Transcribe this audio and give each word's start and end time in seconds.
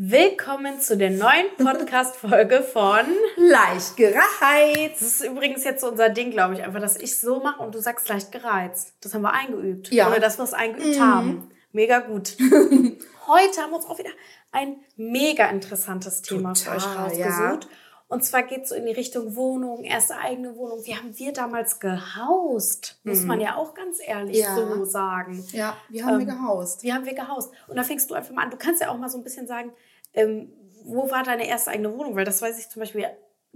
Willkommen 0.00 0.78
zu 0.78 0.96
der 0.96 1.10
neuen 1.10 1.46
Podcast-Folge 1.58 2.62
von 2.62 3.00
Leicht 3.36 3.96
gereizt. 3.96 4.92
Das 5.00 5.02
ist 5.02 5.24
übrigens 5.24 5.64
jetzt 5.64 5.80
so 5.80 5.88
unser 5.90 6.08
Ding, 6.08 6.30
glaube 6.30 6.54
ich, 6.54 6.62
einfach, 6.62 6.78
dass 6.80 6.96
ich 6.98 7.18
so 7.18 7.40
mache 7.40 7.60
und 7.64 7.74
du 7.74 7.80
sagst 7.80 8.08
leicht 8.08 8.30
gereizt. 8.30 8.92
Das 9.00 9.12
haben 9.12 9.22
wir 9.22 9.32
eingeübt. 9.32 9.90
Ja. 9.90 10.06
Oder 10.06 10.20
dass 10.20 10.38
wir 10.38 10.44
es 10.44 10.52
eingeübt 10.54 11.00
haben. 11.00 11.50
Mega 11.72 11.98
gut. 11.98 12.36
Heute 13.26 13.60
haben 13.60 13.70
wir 13.70 13.74
uns 13.76 13.86
auch 13.86 13.98
wieder 13.98 14.10
ein 14.52 14.76
mega 14.96 15.46
interessantes 15.48 16.22
Thema 16.22 16.54
für 16.54 16.70
euch 16.70 16.84
Total, 16.84 17.02
rausgesucht. 17.08 17.68
Und 18.06 18.24
zwar 18.24 18.44
geht 18.44 18.62
es 18.62 18.68
so 18.68 18.76
in 18.76 18.86
die 18.86 18.92
Richtung 18.92 19.34
Wohnung, 19.34 19.82
erste 19.82 20.16
eigene 20.16 20.54
Wohnung. 20.54 20.78
Wie 20.86 20.94
haben 20.94 21.18
wir 21.18 21.32
damals 21.32 21.80
gehaust? 21.80 23.00
Muss 23.02 23.24
man 23.24 23.40
ja 23.40 23.56
auch 23.56 23.74
ganz 23.74 23.98
ehrlich 24.02 24.38
Ja. 24.38 24.54
so 24.54 24.84
sagen. 24.84 25.44
Ja, 25.50 25.76
wie 25.88 26.04
haben 26.04 26.20
wir 26.24 26.28
Ähm, 26.32 26.40
gehaust? 26.40 26.84
Wie 26.84 26.92
haben 26.92 27.04
wir 27.04 27.14
gehaust? 27.14 27.50
Und 27.66 27.76
da 27.76 27.82
fängst 27.82 28.08
du 28.08 28.14
einfach 28.14 28.32
mal 28.32 28.44
an. 28.44 28.50
Du 28.50 28.56
kannst 28.56 28.80
ja 28.80 28.90
auch 28.90 28.96
mal 28.96 29.10
so 29.10 29.18
ein 29.18 29.24
bisschen 29.24 29.46
sagen, 29.48 29.72
ähm, 30.18 30.52
wo 30.84 31.10
war 31.10 31.22
deine 31.22 31.46
erste 31.48 31.70
eigene 31.70 31.92
Wohnung? 31.96 32.16
Weil 32.16 32.24
das 32.24 32.40
weiß 32.42 32.58
ich 32.58 32.68
zum 32.68 32.80
Beispiel 32.80 33.06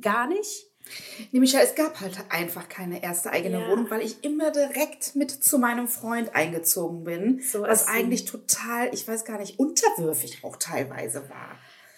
gar 0.00 0.26
nicht. 0.26 0.66
Nämlich 1.30 1.52
ja, 1.52 1.60
es 1.60 1.74
gab 1.74 2.00
halt 2.00 2.18
einfach 2.28 2.68
keine 2.68 3.02
erste 3.02 3.30
eigene 3.30 3.60
Ja. 3.60 3.68
Wohnung, 3.68 3.88
weil 3.90 4.02
ich 4.02 4.24
immer 4.24 4.50
direkt 4.50 5.14
mit 5.14 5.30
zu 5.30 5.58
meinem 5.58 5.86
Freund 5.88 6.34
eingezogen 6.34 7.04
bin. 7.04 7.40
So 7.40 7.62
was 7.62 7.86
eigentlich 7.86 8.24
total, 8.24 8.92
ich 8.92 9.06
weiß 9.06 9.24
gar 9.24 9.38
nicht, 9.38 9.58
unterwürfig 9.58 10.42
auch 10.42 10.56
teilweise 10.56 11.28
war. 11.30 11.56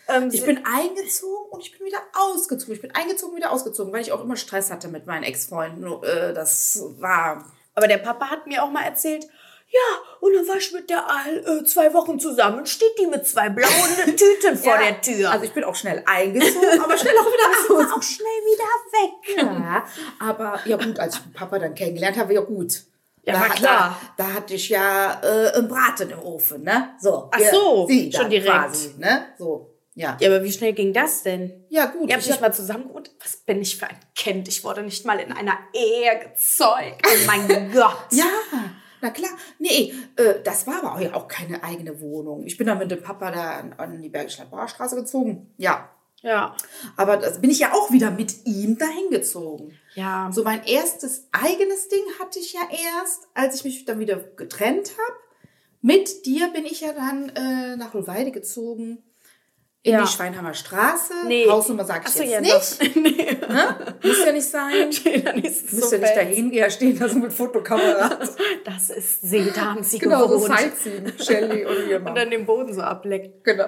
Ähm, 0.09 0.29
Ich 0.33 0.45
bin 0.45 0.61
eingezogen 0.67 1.51
und 1.51 1.63
ich 1.63 1.77
bin 1.77 1.87
wieder 1.87 2.03
ausgezogen. 2.13 2.75
Ich 2.75 2.83
bin 2.83 2.95
eingezogen, 2.95 3.35
wieder 3.37 3.53
ausgezogen, 3.53 3.93
weil 3.93 4.03
ich 4.03 4.13
auch 4.13 4.23
immer 4.23 4.37
Stress 4.37 4.71
hatte 4.71 4.89
mit 4.89 5.07
meinen 5.07 5.23
Ex-Freunden. 5.25 5.85
Äh, 6.03 6.35
Das 6.35 6.79
war 6.99 7.51
aber 7.77 7.89
der 7.89 7.99
Papa 7.99 8.31
hat 8.31 8.47
mir 8.47 8.63
auch 8.63 8.71
mal 8.71 8.85
erzählt, 8.85 9.27
ja, 9.75 9.99
und 10.21 10.33
dann 10.35 10.47
war 10.47 10.57
ich 10.57 10.73
mit 10.73 10.89
der 10.89 11.05
Al 11.11 11.45
äh, 11.61 11.65
zwei 11.65 11.93
Wochen 11.95 12.19
zusammen, 12.21 12.65
steht 12.65 12.97
die 13.01 13.07
mit 13.07 13.27
zwei 13.27 13.49
blauen 13.49 13.73
Tüten 14.07 14.57
vor 14.57 14.75
Ja, 14.75 14.79
der 14.79 15.01
Tür. 15.01 15.31
Also 15.33 15.45
ich 15.45 15.53
bin 15.53 15.65
auch 15.65 15.75
schnell 15.75 16.03
eingezogen, 16.07 16.81
aber 16.81 16.97
schnell 16.97 17.15
auch 17.19 17.27
wieder 17.27 17.85
aus. 17.87 17.93
auch 17.99 18.03
schnell 18.03 18.27
wieder 18.27 18.65
weg. 18.93 19.37
Ja, 19.37 19.85
aber 20.21 20.61
ja 20.65 20.77
gut, 20.77 20.99
als 21.01 21.17
ich 21.17 21.35
Papa 21.35 21.59
dann 21.59 21.75
kennengelernt 21.75 22.17
habe, 22.17 22.35
ja 22.35 22.41
gut. 22.41 22.85
Ja, 23.27 23.33
da, 23.41 23.49
klar. 23.49 24.01
Da, 24.17 24.25
da 24.25 24.33
hatte 24.35 24.55
ich 24.55 24.69
ja 24.69 25.19
äh, 25.23 25.53
einen 25.57 25.67
Braten 25.67 26.11
im 26.11 26.19
Ofen, 26.21 26.63
ne? 26.63 26.91
So. 27.01 27.31
Ach 27.33 27.41
so, 27.51 27.87
sie 27.89 28.13
schon 28.13 28.29
direkt. 28.29 28.47
Quasi, 28.51 28.95
ne? 28.99 29.29
So, 29.39 29.71
ja. 29.95 30.17
Ja, 30.21 30.29
aber 30.29 30.45
wie 30.45 30.53
schnell 30.53 30.75
ging 30.75 30.93
das 30.93 31.23
denn? 31.23 31.65
Ja, 31.71 31.87
gut. 31.87 32.11
Ihr 32.11 32.17
habt 32.17 32.31
hab- 32.31 32.41
mal 32.43 32.53
zusammen 32.53 32.89
gewohnt? 32.89 33.11
Was 33.23 33.37
bin 33.37 33.63
ich 33.63 33.79
für 33.79 33.87
ein 33.87 33.97
Kind? 34.15 34.47
Ich 34.49 34.63
wurde 34.63 34.83
nicht 34.83 35.07
mal 35.07 35.19
in 35.21 35.33
einer 35.33 35.57
Ehe 35.73 36.19
gezeugt. 36.19 37.03
Oh 37.07 37.27
mein 37.27 37.49
Gott. 37.73 37.97
Ja, 38.11 38.25
na 39.05 39.11
klar. 39.11 39.31
Nee, 39.59 39.93
äh, 40.17 40.43
das 40.43 40.67
war 40.67 40.79
aber 40.79 40.95
auch, 40.95 41.01
ja 41.01 41.13
auch 41.13 41.29
keine 41.29 41.63
eigene 41.63 42.01
Wohnung. 42.01 42.47
Ich 42.47 42.57
bin 42.57 42.67
dann 42.67 42.79
mit 42.79 42.91
dem 42.91 43.03
Papa 43.03 43.31
da 43.31 43.51
an, 43.59 43.73
an 43.75 44.01
die 44.01 44.09
Bergische 44.09 44.39
Landbauerstraße 44.39 44.97
gezogen. 44.97 45.53
Ja. 45.59 45.91
Ja. 46.23 46.57
Aber 46.97 47.19
das 47.19 47.43
bin 47.43 47.51
ich 47.51 47.59
ja 47.59 47.75
auch 47.75 47.93
wieder 47.93 48.11
mit 48.11 48.47
ihm 48.47 48.79
dahin 48.79 49.11
gezogen. 49.11 49.79
Ja. 49.95 50.31
So 50.33 50.43
mein 50.43 50.65
erstes 50.65 51.29
eigenes 51.33 51.89
Ding 51.91 52.03
hatte 52.19 52.39
ich 52.39 52.55
ja 52.55 52.63
erst, 52.71 53.29
als 53.35 53.57
ich 53.57 53.65
mich 53.65 53.85
dann 53.85 53.99
wieder 53.99 54.17
getrennt 54.17 54.93
habe. 54.93 55.19
Mit 55.83 56.25
dir 56.25 56.49
bin 56.49 56.65
ich 56.65 56.81
ja 56.81 56.95
dann 56.95 57.29
äh, 57.29 57.77
nach 57.77 57.93
Hohlweide 57.93 58.31
gezogen. 58.31 59.03
In 59.87 59.93
Ja. 59.93 60.01
die 60.01 60.07
Schweinheimer 60.09 60.55
Straße. 60.55 61.13
Nee. 61.27 61.47
Hausnummer 61.47 61.85
sage 61.85 62.05
ich 62.07 62.09
Ach 62.09 62.17
so, 62.17 62.23
jetzt 62.23 62.33
ja, 62.33 62.41
nicht. 62.89 62.97
nee. 62.97 63.37
Muss 64.03 64.25
ja 64.25 64.33
nicht 64.33 64.49
sein. 64.49 64.89
Müsst 65.43 65.71
so 65.91 65.97
ja 65.97 66.01
nicht 66.01 66.17
dahin 66.17 66.51
gehen, 66.51 66.71
stehen 66.71 66.99
da 66.99 67.07
so 67.07 67.19
mit 67.19 67.33
Fotokameras. 67.33 68.35
Das 68.65 68.89
ist 68.89 69.21
sie, 69.21 69.53
da 69.55 69.61
haben 69.73 69.83
sie 69.83 69.99
genau, 69.99 70.27
so 70.27 70.37
gewohnt. 70.41 70.59
Sightseeing. 70.59 71.13
Shelly 71.23 71.67
und 71.67 71.87
ihr 71.87 71.97
und 71.99 72.05
Mann. 72.05 72.15
dann 72.15 72.31
den 72.31 72.47
Boden 72.47 72.73
so 72.73 72.81
ableckt. 72.81 73.45
Genau. 73.45 73.67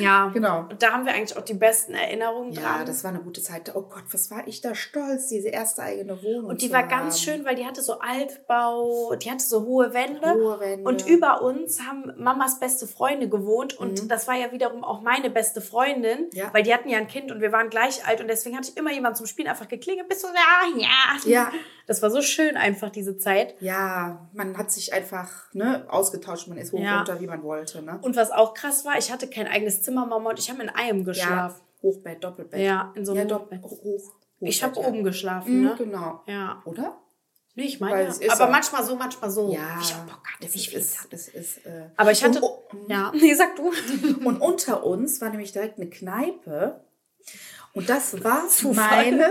Ja. 0.00 0.28
Genau. 0.32 0.60
Und 0.70 0.82
da 0.82 0.92
haben 0.92 1.04
wir 1.06 1.12
eigentlich 1.14 1.36
auch 1.36 1.44
die 1.44 1.54
besten 1.54 1.94
Erinnerungen 1.94 2.52
Ja, 2.52 2.60
dran. 2.78 2.86
das 2.86 3.04
war 3.04 3.10
eine 3.10 3.20
gute 3.20 3.42
Zeit. 3.42 3.72
Oh 3.74 3.82
Gott, 3.82 4.04
was 4.12 4.30
war 4.30 4.46
ich 4.46 4.60
da 4.60 4.74
stolz, 4.74 5.28
diese 5.28 5.48
erste 5.48 5.82
eigene 5.82 6.22
Wohnung 6.22 6.46
und 6.46 6.62
die 6.62 6.72
war 6.72 6.82
haben. 6.82 6.88
ganz 6.88 7.20
schön, 7.20 7.44
weil 7.44 7.54
die 7.56 7.66
hatte 7.66 7.82
so 7.82 7.98
Altbau, 8.00 9.14
die 9.16 9.30
hatte 9.30 9.44
so 9.44 9.64
hohe 9.64 9.92
Wände. 9.92 10.32
Hohe 10.34 10.60
Wände. 10.60 10.84
Und 10.88 11.06
über 11.06 11.42
uns 11.42 11.80
haben 11.80 12.12
Mamas 12.16 12.58
beste 12.60 12.86
Freunde 12.86 13.28
gewohnt. 13.28 13.74
Und 13.78 14.02
Mhm. 14.04 14.08
das 14.08 14.28
war 14.28 14.34
ja 14.36 14.52
wiederum 14.52 14.84
auch 14.84 15.00
meine 15.02 15.30
beste 15.30 15.60
Freundin, 15.60 16.28
Ja. 16.32 16.52
weil 16.52 16.62
die 16.62 16.72
hatten 16.72 16.88
ja 16.88 16.98
ein 16.98 17.08
Kind 17.08 17.30
und 17.32 17.40
wir 17.40 17.52
waren 17.52 17.70
gleich 17.70 18.06
alt. 18.06 18.20
Und 18.20 18.28
deswegen 18.28 18.56
hatte 18.56 18.68
ich 18.70 18.76
immer 18.76 18.92
jemanden 18.92 19.16
zum 19.16 19.26
Spielen 19.26 19.48
einfach 19.48 19.68
geklingelt. 19.68 20.08
Bist 20.08 20.22
du 20.24 20.28
da? 20.28 20.78
Ja. 20.80 20.88
Ja. 21.24 21.52
Das 21.86 22.02
war 22.02 22.10
so 22.10 22.20
schön 22.20 22.56
einfach, 22.58 22.90
diese 22.90 23.16
Zeit. 23.16 23.54
Ja, 23.60 24.28
man 24.34 24.58
hat 24.58 24.70
sich 24.70 24.92
einfach 24.92 25.30
ne, 25.54 25.86
ausgetauscht, 25.88 26.46
man 26.46 26.58
ist 26.58 26.72
hoch 26.72 26.80
Ja. 26.80 26.98
runter, 26.98 27.18
wie 27.20 27.26
man 27.26 27.42
wollte. 27.42 27.80
Ne? 27.82 27.98
Und 28.02 28.14
was 28.14 28.30
auch 28.30 28.52
krass 28.52 28.84
war, 28.84 28.98
ich 28.98 29.10
hatte 29.10 29.26
kein 29.28 29.46
eigenes 29.46 29.82
Zimmer, 29.82 29.87
Mama 29.90 30.16
und 30.30 30.38
ich 30.38 30.50
haben 30.50 30.60
in 30.60 30.68
einem 30.68 31.04
geschlafen. 31.04 31.60
Ja, 31.60 31.82
Hochbett, 31.82 32.22
Doppelbett. 32.24 32.60
Ja, 32.60 32.92
in 32.96 33.04
so 33.06 33.12
einem 33.12 33.28
ja, 33.28 33.36
Hochbett. 33.36 33.62
Dopp- 33.62 33.70
hoch, 33.82 34.12
Ich 34.40 34.62
habe 34.62 34.80
ja. 34.80 34.86
oben 34.88 35.04
geschlafen, 35.04 35.58
Mhm, 35.58 35.64
ne? 35.64 35.74
Genau. 35.78 36.22
Ja. 36.26 36.62
Oder? 36.64 36.96
Nee, 37.54 37.64
ich 37.64 37.80
meine, 37.80 38.08
ja. 38.20 38.32
aber 38.32 38.48
manchmal 38.50 38.84
so, 38.84 38.94
manchmal 38.94 39.30
so. 39.30 39.52
Ja. 39.52 39.78
Ich 39.80 39.92
auch 39.94 39.98
Bock 40.06 40.22
hatte, 40.32 40.44
das 40.44 40.54
wie 40.54 40.58
ich 40.58 40.72
ist, 40.74 41.02
will. 41.02 41.08
das 41.10 41.26
ist, 41.28 41.66
äh, 41.66 41.88
Aber 41.96 42.12
ich 42.12 42.22
hatte, 42.22 42.40
Und, 42.40 42.44
oh, 42.44 42.62
ja, 42.88 43.10
nee, 43.20 43.34
sag 43.34 43.56
du. 43.56 43.72
und 44.24 44.40
unter 44.40 44.84
uns 44.84 45.20
war 45.20 45.30
nämlich 45.30 45.50
direkt 45.52 45.78
eine 45.78 45.90
Kneipe. 45.90 46.84
Und 47.74 47.88
das 47.88 48.12
war 48.24 48.48
Zufall. 48.48 48.74
meine 49.12 49.26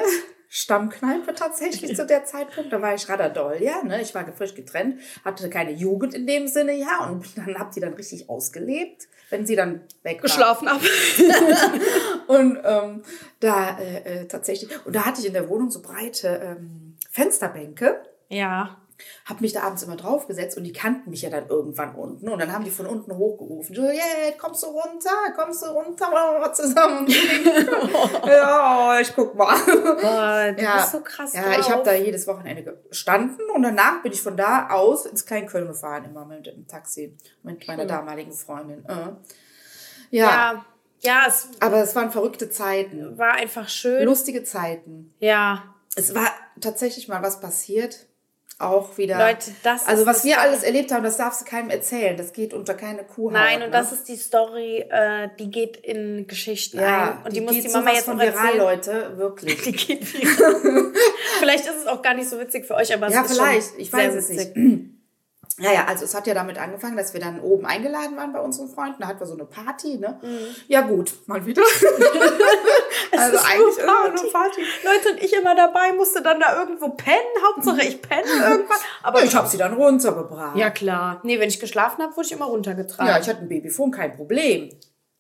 Stammkneipe 0.50 1.34
tatsächlich 1.34 1.96
zu 1.96 2.06
der 2.06 2.26
Zeitpunkt. 2.26 2.72
Da 2.72 2.82
war 2.82 2.96
ich 2.96 3.08
Radadoll, 3.10 3.58
ja. 3.62 3.84
Ne? 3.84 4.02
Ich 4.02 4.16
war 4.16 4.26
frisch 4.34 4.56
getrennt, 4.56 5.00
hatte 5.26 5.50
keine 5.50 5.72
Jugend 5.72 6.14
in 6.14 6.26
dem 6.26 6.48
Sinne, 6.48 6.74
ja. 6.74 7.10
Und 7.10 7.38
dann 7.38 7.60
habt 7.60 7.76
ihr 7.76 7.82
dann 7.82 7.94
richtig 7.94 8.30
ausgelebt, 8.30 9.08
wenn 9.30 9.46
sie 9.46 9.56
dann 9.56 9.82
weg. 10.04 10.22
Geschlafen 10.22 10.68
ab. 10.68 10.82
Und 12.28 12.60
ähm, 12.64 13.04
da 13.40 13.78
äh, 13.80 14.22
äh, 14.22 14.28
tatsächlich, 14.28 14.70
und 14.86 14.94
da 14.94 15.06
hatte 15.06 15.22
ich 15.22 15.28
in 15.28 15.34
der 15.34 15.48
Wohnung 15.48 15.72
so 15.72 15.82
breite 15.82 16.42
ähm, 16.44 16.98
Fensterbänke, 17.10 18.04
Ja. 18.30 18.78
Hab 19.26 19.42
mich 19.42 19.54
da 19.54 19.62
abends 19.64 19.84
immer 19.84 19.96
draufgesetzt 19.96 20.58
und 20.58 20.64
die 20.64 20.74
kannten 20.74 21.10
mich 21.10 21.22
ja 21.22 21.30
dann 21.30 21.48
irgendwann 21.48 21.96
unten. 21.96 22.30
Und 22.30 22.40
dann 22.40 22.52
haben 22.52 22.64
die 22.64 22.72
von 22.72 22.86
unten 22.88 23.16
hochgerufen, 23.16 23.76
Juliette, 23.76 24.38
kommst 24.40 24.64
du 24.64 24.68
runter? 24.68 25.10
Kommst 25.36 25.62
du 25.64 25.68
runter? 25.68 26.06
Wollen 26.12 26.42
wir 26.42 26.54
zusammen 26.54 27.08
ja, 28.28 29.00
ich 29.00 29.14
guck 29.16 29.36
mal. 29.36 29.56
Boah, 29.66 30.54
du 30.56 30.62
Ja, 30.64 30.78
bist 30.78 30.92
so 30.92 31.02
krass 31.02 31.34
ja 31.34 31.44
drauf. 31.44 31.58
ich 31.60 31.70
habe 31.70 31.84
da 31.84 31.94
jedes 31.94 32.28
Wochenende 32.28 32.64
gestanden 32.90 33.50
und 33.54 33.64
danach 33.64 34.02
bin 34.02 34.12
ich 34.12 34.22
von 34.22 34.36
da 34.38 34.70
aus 34.70 35.06
ins 35.06 35.26
Kleinköln 35.26 35.68
gefahren, 35.68 36.06
immer 36.06 36.26
mit 36.26 36.46
dem 36.46 36.68
Taxi, 36.68 37.16
mit 37.44 37.68
meiner 37.68 37.86
damaligen 37.86 38.32
Freundin. 38.32 38.84
Äh. 38.86 39.10
Ja, 40.10 40.26
ja, 40.26 40.66
ja, 41.00 41.24
es 41.28 41.50
aber 41.60 41.78
es 41.84 41.96
waren 41.96 42.12
verrückte 42.12 42.50
Zeiten, 42.50 43.18
war 43.18 43.34
einfach 43.34 43.68
schön. 43.70 44.04
lustige 44.06 44.44
Zeiten. 44.44 45.14
Ja, 45.20 45.64
Es 45.96 46.16
war 46.16 46.28
tatsächlich 46.62 47.08
mal 47.08 47.22
was 47.22 47.40
passiert. 47.40 48.07
Auch 48.60 48.98
wieder. 48.98 49.20
Leute, 49.20 49.52
das 49.62 49.86
Also, 49.86 50.08
was 50.08 50.24
wir 50.24 50.42
alles 50.42 50.64
erlebt 50.64 50.92
haben, 50.92 51.04
das 51.04 51.18
darfst 51.18 51.42
du 51.42 51.46
keinem 51.46 51.70
erzählen. 51.70 52.18
Das 52.18 52.34
geht 52.34 52.56
unter 52.56 52.74
keine 52.74 53.04
Kuhhaut. 53.04 53.34
nein, 53.34 53.62
und 53.62 53.68
ne? 53.68 53.72
das 53.72 53.92
ist 53.92 54.08
die 54.08 54.16
Story, 54.16 54.84
äh, 54.90 55.30
die 55.38 55.52
geht 55.52 55.78
in 55.78 56.26
Geschichten 56.26 56.80
ja, 56.80 57.20
ein. 57.20 57.26
Und 57.26 57.36
die, 57.36 57.42
muss 57.42 57.54
geht 57.54 57.66
die 57.66 57.70
Mama 57.70 57.92
jetzt 57.92 58.06
von 58.06 58.20
viral, 58.20 58.58
Leute. 58.58 59.14
Wirklich. 59.18 59.62
Die 59.62 59.72
geht 59.74 60.12
viral. 60.12 60.92
Vielleicht 61.40 61.66
ist 61.66 61.78
es 61.82 61.88
auch 61.88 62.02
gar 62.02 62.16
nicht 62.16 62.30
so 62.30 62.40
witzig 62.40 62.66
für 62.66 62.74
euch, 62.74 62.92
aber 62.92 63.08
es 63.08 63.14
ja, 63.14 63.22
ist 63.22 63.34
vielleicht. 63.34 63.70
schon 63.70 63.80
Ich 63.80 63.92
sehr 63.92 64.00
weiß 64.00 64.16
es 64.16 64.30
nicht. 64.30 64.52
Ja, 65.60 65.72
ja, 65.74 65.86
also 65.86 66.06
es 66.06 66.14
hat 66.14 66.28
ja 66.28 66.36
damit 66.36 66.60
angefangen, 66.60 66.96
dass 66.98 67.14
wir 67.16 67.20
dann 67.20 67.40
oben 67.42 67.66
eingeladen 67.66 68.16
waren 68.16 68.32
bei 68.32 68.40
unseren 68.40 68.70
Freunden. 68.70 68.98
Da 69.02 69.08
hatten 69.08 69.20
wir 69.20 69.26
so 69.26 69.34
eine 69.34 69.46
Party, 69.46 69.98
ne? 69.98 70.20
Ja, 70.68 70.82
gut, 70.82 71.14
mal 71.26 71.44
wieder. 71.48 71.64
also 73.18 73.38
Mhm. 73.38 73.44
eigentlich 73.46 73.78
nur 73.78 73.84
immer 73.84 74.06
eine 74.06 74.32
Party. 74.32 74.62
Leute 74.84 75.12
und 75.14 75.24
ich 75.24 75.34
immer 75.34 75.56
dabei, 75.56 75.94
musste 75.94 76.22
dann 76.22 76.40
da 76.40 76.60
irgendwo 76.60 76.90
pennen. 76.90 77.18
Hauptsache 77.44 77.82
ich 77.88 78.02
penne 78.02 78.22
irgendwann. 78.28 78.78
Aber 79.04 79.24
Ich 79.24 79.36
habe 79.36 79.48
sie 79.48 79.58
dann 79.58 79.74
runtergebracht. 79.74 80.56
ja 80.58 80.70
klar. 80.70 81.22
Nee, 81.24 81.40
wenn 81.40 81.50
ich 81.50 81.60
geschlafen 81.60 82.04
habe, 82.04 82.16
wurde 82.16 82.28
ich 82.28 82.34
immer 82.34 82.46
runtergetragen. 82.46 83.08
ja, 83.12 83.20
ich 83.20 83.28
hatte 83.28 83.42
ein 83.42 83.50
Babyphone, 83.50 83.92
kein 83.92 84.16
Problem. 84.16 84.70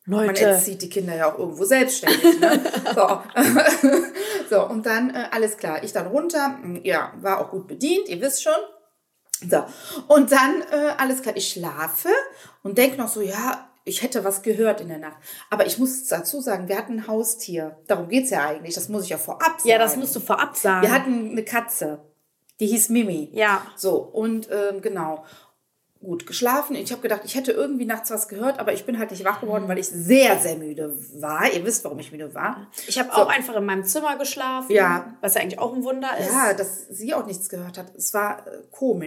Man 0.05 0.27
Leute. 0.27 0.45
erzieht 0.45 0.81
die 0.81 0.89
Kinder 0.89 1.15
ja 1.15 1.29
auch 1.33 1.37
irgendwo 1.37 1.65
selbstständig. 1.65 2.39
Ne? 2.39 2.61
so. 2.95 3.21
so, 4.49 4.63
und 4.69 4.85
dann 4.85 5.09
äh, 5.09 5.25
alles 5.31 5.57
klar. 5.57 5.83
Ich 5.83 5.91
dann 5.91 6.07
runter. 6.07 6.57
Ja, 6.83 7.11
war 7.21 7.41
auch 7.41 7.49
gut 7.51 7.67
bedient, 7.67 8.07
ihr 8.07 8.21
wisst 8.21 8.41
schon. 8.43 8.53
So, 9.39 9.63
und 10.07 10.31
dann 10.31 10.61
äh, 10.71 10.93
alles 10.97 11.21
klar. 11.21 11.35
Ich 11.35 11.49
schlafe 11.49 12.09
und 12.63 12.77
denke 12.77 12.97
noch 12.97 13.07
so, 13.07 13.21
ja, 13.21 13.69
ich 13.87 14.01
hätte 14.01 14.23
was 14.23 14.41
gehört 14.41 14.81
in 14.81 14.89
der 14.89 14.97
Nacht. 14.97 15.17
Aber 15.49 15.65
ich 15.65 15.77
muss 15.77 16.05
dazu 16.07 16.41
sagen, 16.41 16.67
wir 16.67 16.77
hatten 16.77 16.99
ein 16.99 17.07
Haustier. 17.07 17.77
Darum 17.87 18.09
geht's 18.09 18.29
ja 18.31 18.45
eigentlich. 18.45 18.75
Das 18.75 18.89
muss 18.89 19.03
ich 19.03 19.09
ja 19.09 19.17
vorab 19.17 19.59
sagen. 19.59 19.69
Ja, 19.69 19.77
das 19.77 19.95
musst 19.95 20.15
du 20.15 20.19
vorab 20.19 20.57
sagen. 20.57 20.81
Wir 20.81 20.91
hatten 20.91 21.31
eine 21.31 21.43
Katze. 21.43 21.99
Die 22.59 22.67
hieß 22.67 22.89
Mimi. 22.89 23.29
Ja. 23.33 23.61
So, 23.75 23.95
und 23.97 24.49
ähm, 24.51 24.81
genau. 24.81 25.23
Gut, 25.99 26.27
geschlafen. 26.27 26.75
Ich 26.75 26.91
habe 26.91 27.01
gedacht, 27.01 27.21
ich 27.23 27.35
hätte 27.35 27.51
irgendwie 27.51 27.85
nachts 27.85 28.11
was 28.11 28.27
gehört, 28.27 28.59
aber 28.59 28.71
ich 28.71 28.85
bin 28.85 28.99
halt 28.99 29.09
nicht 29.09 29.25
wach 29.25 29.41
geworden, 29.41 29.67
weil 29.67 29.79
ich 29.79 29.87
sehr, 29.87 30.37
sehr 30.37 30.55
müde 30.55 30.95
war. 31.15 31.51
Ihr 31.51 31.65
wisst, 31.65 31.83
warum 31.85 31.97
ich 31.99 32.11
müde 32.11 32.35
war. 32.35 32.67
Ich 32.87 32.99
habe 32.99 33.13
auch 33.15 33.29
einfach 33.29 33.55
in 33.55 33.65
meinem 33.65 33.83
Zimmer 33.83 34.15
geschlafen. 34.17 34.71
Ja. 34.71 35.15
Was 35.21 35.33
ja 35.33 35.41
eigentlich 35.41 35.59
auch 35.59 35.73
ein 35.73 35.83
Wunder 35.83 36.09
ist. 36.19 36.29
Ja, 36.31 36.53
dass 36.53 36.87
sie 36.89 37.13
auch 37.15 37.25
nichts 37.25 37.49
gehört 37.49 37.77
hat. 37.79 37.95
Es 37.95 38.13
war 38.13 38.45
äh, 38.45 38.61
komisch. 38.69 39.06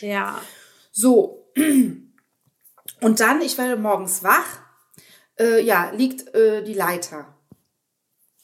Ja. 0.00 0.40
So. 0.90 1.46
Und 3.00 3.20
dann, 3.20 3.40
ich 3.42 3.58
werde 3.58 3.76
morgens 3.80 4.22
wach, 4.22 4.60
äh, 5.38 5.60
ja, 5.62 5.90
liegt 5.90 6.34
äh, 6.34 6.62
die 6.62 6.74
Leiter. 6.74 7.34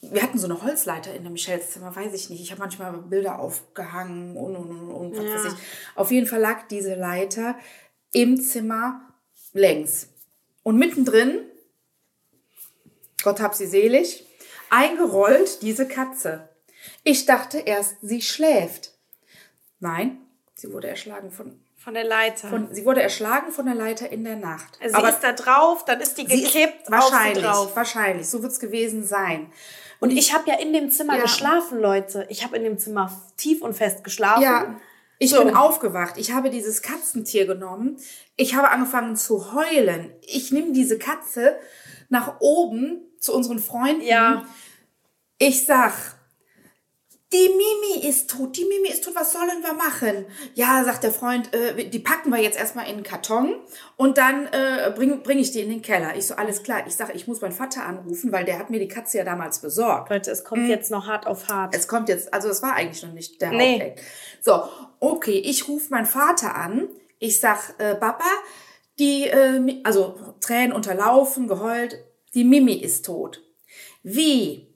Wir 0.01 0.23
hatten 0.23 0.37
so 0.39 0.45
eine 0.47 0.61
Holzleiter 0.61 1.13
in 1.13 1.23
dem 1.23 1.33
Michels 1.33 1.71
Zimmer, 1.71 1.93
weiß 1.95 2.13
ich 2.13 2.29
nicht. 2.29 2.41
Ich 2.41 2.51
habe 2.51 2.61
manchmal 2.61 2.93
Bilder 2.93 3.39
aufgehangen 3.39 4.37
und, 4.37 4.55
und, 4.55 4.69
und, 4.71 4.91
und 4.91 5.17
was 5.17 5.25
Ja. 5.25 5.33
weiß 5.35 5.53
ich. 5.53 5.59
Auf 5.95 6.11
jeden 6.11 6.27
Fall 6.27 6.39
lag 6.39 6.67
diese 6.67 6.95
Leiter 6.95 7.57
im 8.13 8.41
Zimmer 8.41 9.01
längs. 9.53 10.07
Und 10.63 10.77
mittendrin, 10.77 11.41
Gott 13.23 13.39
hab 13.41 13.55
sie 13.55 13.67
selig, 13.67 14.25
eingerollt 14.69 15.61
diese 15.61 15.87
Katze. 15.87 16.49
Ich 17.03 17.25
dachte 17.25 17.59
erst, 17.59 17.97
sie 18.01 18.21
schläft. 18.21 18.93
Nein, 19.79 20.17
sie 20.59 20.71
wurde 20.71 20.87
erschlagen 20.87 21.31
von, 21.31 21.59
Von 21.77 21.93
der 21.93 22.03
Leiter. 22.03 22.47
von 22.49 22.67
sie 22.73 22.85
wurde 22.85 23.01
erschlagen 23.01 23.51
von 23.51 23.65
der 23.65 23.75
Leiter 23.75 24.11
in 24.11 24.23
der 24.23 24.35
Nacht. 24.35 24.77
also 24.81 24.99
sie 25.01 25.07
ist 25.09 25.19
da 25.23 25.31
drauf, 25.33 25.85
dann 25.85 26.01
ist 26.01 26.17
die 26.17 26.27
sie 26.27 26.43
ist 26.43 26.53
gekippt, 26.53 26.89
wahrscheinlich, 26.91 27.43
drauf. 27.43 27.75
wahrscheinlich, 27.75 28.27
so 28.29 28.41
wird 28.41 28.51
es 28.51 28.59
gewesen 28.59 29.03
sein. 29.05 29.51
Und 30.01 30.11
ich 30.11 30.33
habe 30.33 30.49
ja 30.49 30.57
in 30.59 30.71
dem 30.73 30.91
Zimmer 30.91 31.15
Ja. 31.17 31.23
geschlafen, 31.23 31.79
Leute. 31.79 32.25
Ich 32.29 32.43
habe 32.45 32.55
in 32.55 32.63
dem 32.63 32.77
Zimmer 32.77 33.11
tief 33.35 33.61
und 33.61 33.73
fest 33.73 34.03
geschlafen. 34.03 34.43
Ja, 34.43 34.79
ich 35.17 35.31
So. 35.31 35.43
bin 35.43 35.53
aufgewacht. 35.55 36.15
Ich 36.17 36.31
habe 36.31 36.49
dieses 36.49 36.81
Katzentier 36.81 37.45
genommen. 37.45 37.97
Ich 38.37 38.55
habe 38.55 38.69
angefangen 38.69 39.17
zu 39.17 39.53
heulen. 39.53 40.13
Ich 40.21 40.51
nehme 40.53 40.71
diese 40.71 40.97
Katze 40.97 41.57
nach 42.07 42.39
oben 42.39 43.01
zu 43.19 43.33
unseren 43.35 43.59
Freunden. 43.59 44.01
Ja. 44.01 44.45
Ich 45.37 45.65
sag, 45.65 45.93
die 47.31 47.47
Mimi 47.49 48.07
ist 48.07 48.31
tot, 48.31 48.57
die 48.57 48.65
Mimi 48.65 48.87
ist 48.89 49.03
tot, 49.03 49.13
was 49.13 49.33
sollen 49.33 49.61
wir 49.61 49.73
machen? 49.73 50.25
Ja, 50.55 50.83
sagt 50.83 51.03
der 51.03 51.11
Freund, 51.11 51.53
äh, 51.53 51.87
die 51.87 51.99
packen 51.99 52.31
wir 52.31 52.39
jetzt 52.39 52.57
erstmal 52.57 52.89
in 52.89 52.95
den 52.95 53.03
Karton 53.03 53.55
und 53.97 54.17
dann 54.17 54.47
äh, 54.47 54.91
bringe 54.95 55.17
bring 55.17 55.37
ich 55.37 55.51
die 55.51 55.61
in 55.61 55.69
den 55.69 55.83
Keller. 55.83 56.15
Ich 56.15 56.25
so, 56.25 56.33
alles 56.35 56.63
klar. 56.63 56.87
Ich 56.87 56.95
sage, 56.95 57.13
ich 57.13 57.27
muss 57.27 57.41
meinen 57.41 57.51
Vater 57.51 57.85
anrufen, 57.85 58.31
weil 58.31 58.45
der 58.45 58.57
hat 58.57 58.71
mir 58.71 58.79
die 58.79 58.87
Katze 58.87 59.19
ja 59.19 59.23
damals 59.23 59.59
besorgt. 59.59 60.09
Leute, 60.09 60.31
es 60.31 60.43
kommt 60.43 60.67
jetzt 60.69 60.89
noch 60.89 61.05
hart 61.05 61.27
auf 61.27 61.47
hart. 61.49 61.75
Es 61.75 61.87
kommt 61.87 62.09
jetzt, 62.09 62.33
also 62.33 62.49
es 62.49 62.63
war 62.63 62.73
eigentlich 62.73 63.03
noch 63.03 63.13
nicht 63.13 63.39
der 63.41 63.51
Nee. 63.51 63.79
Hauptakt. 63.79 64.01
So, 64.41 64.63
okay, 64.99 65.37
ich 65.37 65.67
rufe 65.67 65.91
meinen 65.91 66.07
Vater 66.07 66.55
an. 66.55 66.89
Ich 67.19 67.39
sag, 67.39 67.75
äh, 67.77 67.93
Papa, 67.93 68.25
die, 68.97 69.25
äh, 69.27 69.81
also 69.83 70.17
Tränen 70.41 70.73
unterlaufen, 70.73 71.47
geheult, 71.47 71.95
die 72.33 72.43
Mimi 72.43 72.73
ist 72.73 73.05
tot. 73.05 73.43
Wie? 74.01 74.68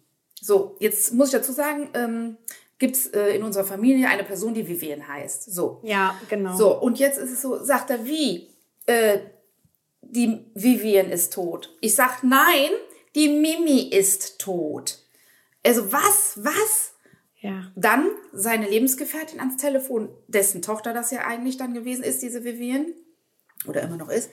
So, 0.43 0.75
jetzt 0.79 1.13
muss 1.13 1.29
ich 1.29 1.39
dazu 1.39 1.53
sagen, 1.53 1.89
ähm, 1.93 2.37
gibt's 2.77 3.07
äh, 3.07 3.35
in 3.35 3.43
unserer 3.43 3.63
Familie 3.63 4.09
eine 4.09 4.25
Person, 4.25 4.53
die 4.53 4.67
Vivian 4.67 5.07
heißt. 5.07 5.53
So. 5.53 5.79
ja, 5.83 6.19
genau. 6.27 6.57
So, 6.57 6.77
und 6.81 6.99
jetzt 6.99 7.17
ist 7.17 7.31
es 7.31 7.41
so, 7.41 7.63
sagt 7.63 7.89
er, 7.89 8.05
wie? 8.05 8.49
Äh, 8.85 9.19
die 10.01 10.45
Vivian 10.53 11.09
ist 11.09 11.31
tot. 11.31 11.73
Ich 11.79 11.95
sag, 11.95 12.23
nein, 12.23 12.71
die 13.15 13.29
Mimi 13.29 13.83
ist 13.83 14.39
tot. 14.39 14.99
Also 15.65 15.93
was, 15.93 16.33
was? 16.43 16.93
Ja. 17.39 17.71
Dann 17.77 18.07
seine 18.33 18.67
Lebensgefährtin 18.67 19.39
ans 19.39 19.55
Telefon, 19.55 20.09
dessen 20.27 20.61
Tochter 20.61 20.93
das 20.93 21.11
ja 21.11 21.21
eigentlich 21.25 21.55
dann 21.55 21.73
gewesen 21.73 22.03
ist, 22.03 22.21
diese 22.21 22.43
Vivian. 22.43 22.87
Oder 23.65 23.83
immer 23.83 23.95
noch 23.95 24.09
ist. 24.09 24.29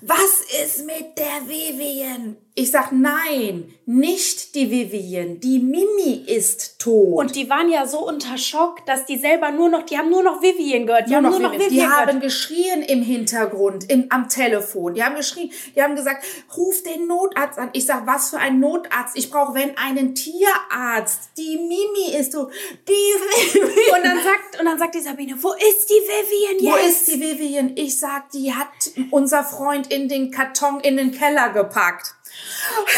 Was 0.00 0.42
ist 0.62 0.86
mit 0.86 1.16
der 1.18 1.46
Vivian? 1.48 2.36
Ich 2.56 2.70
sag, 2.70 2.92
nein, 2.92 3.74
nicht 3.84 4.54
die 4.54 4.70
Vivian. 4.70 5.40
Die 5.40 5.58
Mimi 5.58 6.22
ist 6.24 6.78
tot. 6.78 7.18
Und 7.18 7.34
die 7.34 7.50
waren 7.50 7.68
ja 7.68 7.84
so 7.84 8.06
unter 8.06 8.38
Schock, 8.38 8.86
dass 8.86 9.06
die 9.06 9.18
selber 9.18 9.50
nur 9.50 9.68
noch, 9.68 9.82
die 9.82 9.98
haben 9.98 10.08
nur 10.08 10.22
noch 10.22 10.40
Vivian 10.40 10.86
gehört. 10.86 11.08
Die 11.08 11.10
Nur 11.10 11.16
haben 11.16 11.24
noch 11.24 11.30
nur 11.32 11.40
noch 11.40 11.52
Vivian. 11.54 11.70
Vivian 11.70 11.88
die 11.90 11.92
haben 11.92 12.06
gehört. 12.06 12.22
geschrien 12.22 12.82
im 12.82 13.02
Hintergrund, 13.02 13.90
im, 13.90 14.06
am 14.10 14.28
Telefon. 14.28 14.94
Die 14.94 15.02
haben 15.02 15.16
geschrien, 15.16 15.50
die 15.74 15.82
haben 15.82 15.96
gesagt, 15.96 16.24
ruf 16.56 16.80
den 16.84 17.08
Notarzt 17.08 17.58
an. 17.58 17.70
Ich 17.72 17.86
sag, 17.86 18.06
was 18.06 18.30
für 18.30 18.38
ein 18.38 18.60
Notarzt? 18.60 19.16
Ich 19.18 19.32
brauche, 19.32 19.54
wenn, 19.54 19.76
einen 19.76 20.14
Tierarzt. 20.14 21.30
Die 21.36 21.56
Mimi 21.58 22.16
ist 22.16 22.30
so, 22.32 22.50
die 22.86 22.92
Vivian. 22.92 23.96
Und 23.98 24.04
dann 24.04 24.18
sagt, 24.22 24.60
und 24.60 24.66
dann 24.66 24.78
sagt 24.78 24.94
die 24.94 25.00
Sabine, 25.00 25.34
wo 25.42 25.52
ist 25.54 25.90
die 25.90 25.94
Vivian 25.94 26.72
Wo 26.72 26.76
jetzt? 26.76 27.08
ist 27.08 27.08
die 27.08 27.20
Vivian? 27.20 27.72
Ich 27.74 27.98
sag, 27.98 28.30
die 28.30 28.54
hat 28.54 28.68
unser 29.10 29.42
Freund 29.42 29.73
in 29.82 30.08
den 30.08 30.30
Karton 30.30 30.80
in 30.80 30.96
den 30.96 31.12
Keller 31.12 31.50
gepackt. 31.50 32.14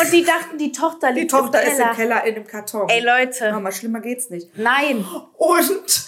Und 0.00 0.12
die 0.12 0.24
dachten, 0.24 0.58
die 0.58 0.72
Tochter 0.72 1.10
liegt 1.12 1.32
Die 1.32 1.36
Tochter 1.36 1.62
im 1.62 1.68
ist 1.68 1.76
Keller. 1.76 1.90
im 1.90 1.96
Keller 1.96 2.24
in 2.24 2.34
dem 2.34 2.46
Karton. 2.46 2.88
Ey, 2.88 3.00
Leute. 3.00 3.52
Mama, 3.52 3.70
schlimmer 3.72 4.00
geht's 4.00 4.30
nicht. 4.30 4.56
Nein. 4.56 5.06
Und 5.36 6.06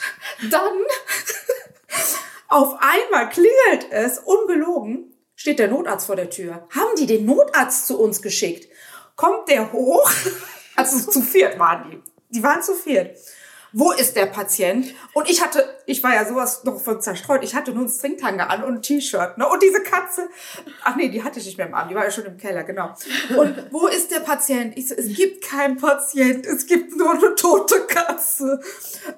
dann 0.51 0.73
auf 2.49 2.77
einmal 2.81 3.29
klingelt 3.29 3.91
es, 3.91 4.19
ungelogen, 4.19 5.15
steht 5.35 5.59
der 5.59 5.69
Notarzt 5.69 6.07
vor 6.07 6.17
der 6.17 6.31
Tür. 6.31 6.67
Haben 6.75 6.97
die 6.99 7.07
den 7.07 7.27
Notarzt 7.27 7.87
zu 7.87 8.01
uns 8.01 8.23
geschickt? 8.23 8.69
Kommt 9.17 9.49
der 9.49 9.73
hoch? 9.73 10.11
Also 10.77 11.11
zu 11.11 11.23
viert 11.23 11.59
waren 11.59 11.91
die. 11.91 12.01
Die 12.37 12.41
waren 12.41 12.63
zu 12.63 12.73
viert. 12.73 13.19
Wo 13.79 13.93
ist 13.93 14.17
der 14.17 14.27
Patient? 14.27 14.93
Und 15.13 15.31
ich 15.31 15.41
hatte, 15.41 15.65
ich 15.87 16.03
war 16.03 16.13
ja 16.13 16.27
sowas 16.27 16.65
noch 16.65 16.81
von 16.81 17.01
zerstreut. 17.01 17.45
Ich 17.45 17.55
hatte 17.55 17.71
nur 17.71 17.85
ein 17.85 17.89
Stringtanger 17.89 18.51
an 18.51 18.65
und 18.65 18.75
ein 18.75 18.83
T-Shirt. 18.83 19.39
Ne? 19.39 19.49
Und 19.49 19.63
diese 19.63 19.85
Katze, 19.85 20.29
ach 20.83 20.97
nee, 20.97 21.09
die 21.09 21.23
hatte 21.23 21.39
ich 21.39 21.47
nicht 21.47 21.59
mehr 21.59 21.69
im 21.69 21.75
Arm. 21.75 21.89
Die 21.89 21.95
war 21.95 22.03
ja 22.03 22.11
schon 22.11 22.25
im 22.25 22.37
Keller, 22.39 22.65
genau. 22.65 22.93
Und 23.37 23.67
wo 23.71 23.87
ist 23.87 24.11
der 24.11 24.19
Patient? 24.19 24.77
Ich 24.77 24.89
so, 24.89 24.97
es 24.97 25.15
gibt 25.15 25.45
keinen 25.45 25.77
Patient. 25.77 26.45
Es 26.45 26.67
gibt 26.67 26.97
nur 26.97 27.13
eine 27.13 27.37
tote 27.37 27.87
Katze. 27.87 28.61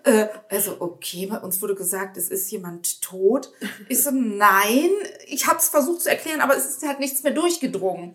Äh, 0.05 0.27
also, 0.51 0.77
okay, 0.79 1.25
bei 1.25 1.39
uns 1.39 1.63
wurde 1.63 1.75
gesagt, 1.75 2.19
es 2.19 2.29
ist 2.29 2.51
jemand 2.51 3.01
tot. 3.01 3.51
Ich 3.89 4.03
so, 4.03 4.11
nein. 4.11 4.91
Ich 5.27 5.47
habe 5.47 5.59
es 5.59 5.71
versucht 5.71 6.03
zu 6.03 6.11
erklären, 6.11 6.43
aber 6.43 6.55
es 6.55 6.67
ist 6.67 6.87
halt 6.87 7.01
nichts 7.01 7.23
mehr 7.23 7.33
durchgedrungen. 7.33 8.15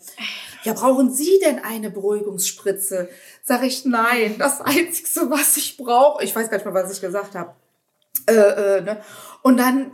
Ja, 0.63 0.73
brauchen 0.73 1.11
Sie 1.11 1.39
denn 1.43 1.57
eine 1.57 1.89
Beruhigungsspritze? 1.89 3.09
Sag 3.47 3.61
ich, 3.63 3.85
nein. 3.85 4.35
Das 4.39 4.59
Einzige, 4.61 5.29
was 5.29 5.55
ich 5.57 5.77
brauche, 5.77 6.23
ich 6.23 6.35
weiß 6.35 6.49
gar 6.49 6.57
nicht 6.57 6.65
mehr, 6.65 6.73
was 6.73 6.91
ich 6.91 6.99
gesagt 6.99 7.35
habe. 7.35 7.55
Äh, 8.27 8.33
äh, 8.33 8.81
ne? 8.81 9.01
Und 9.43 9.57
dann, 9.57 9.91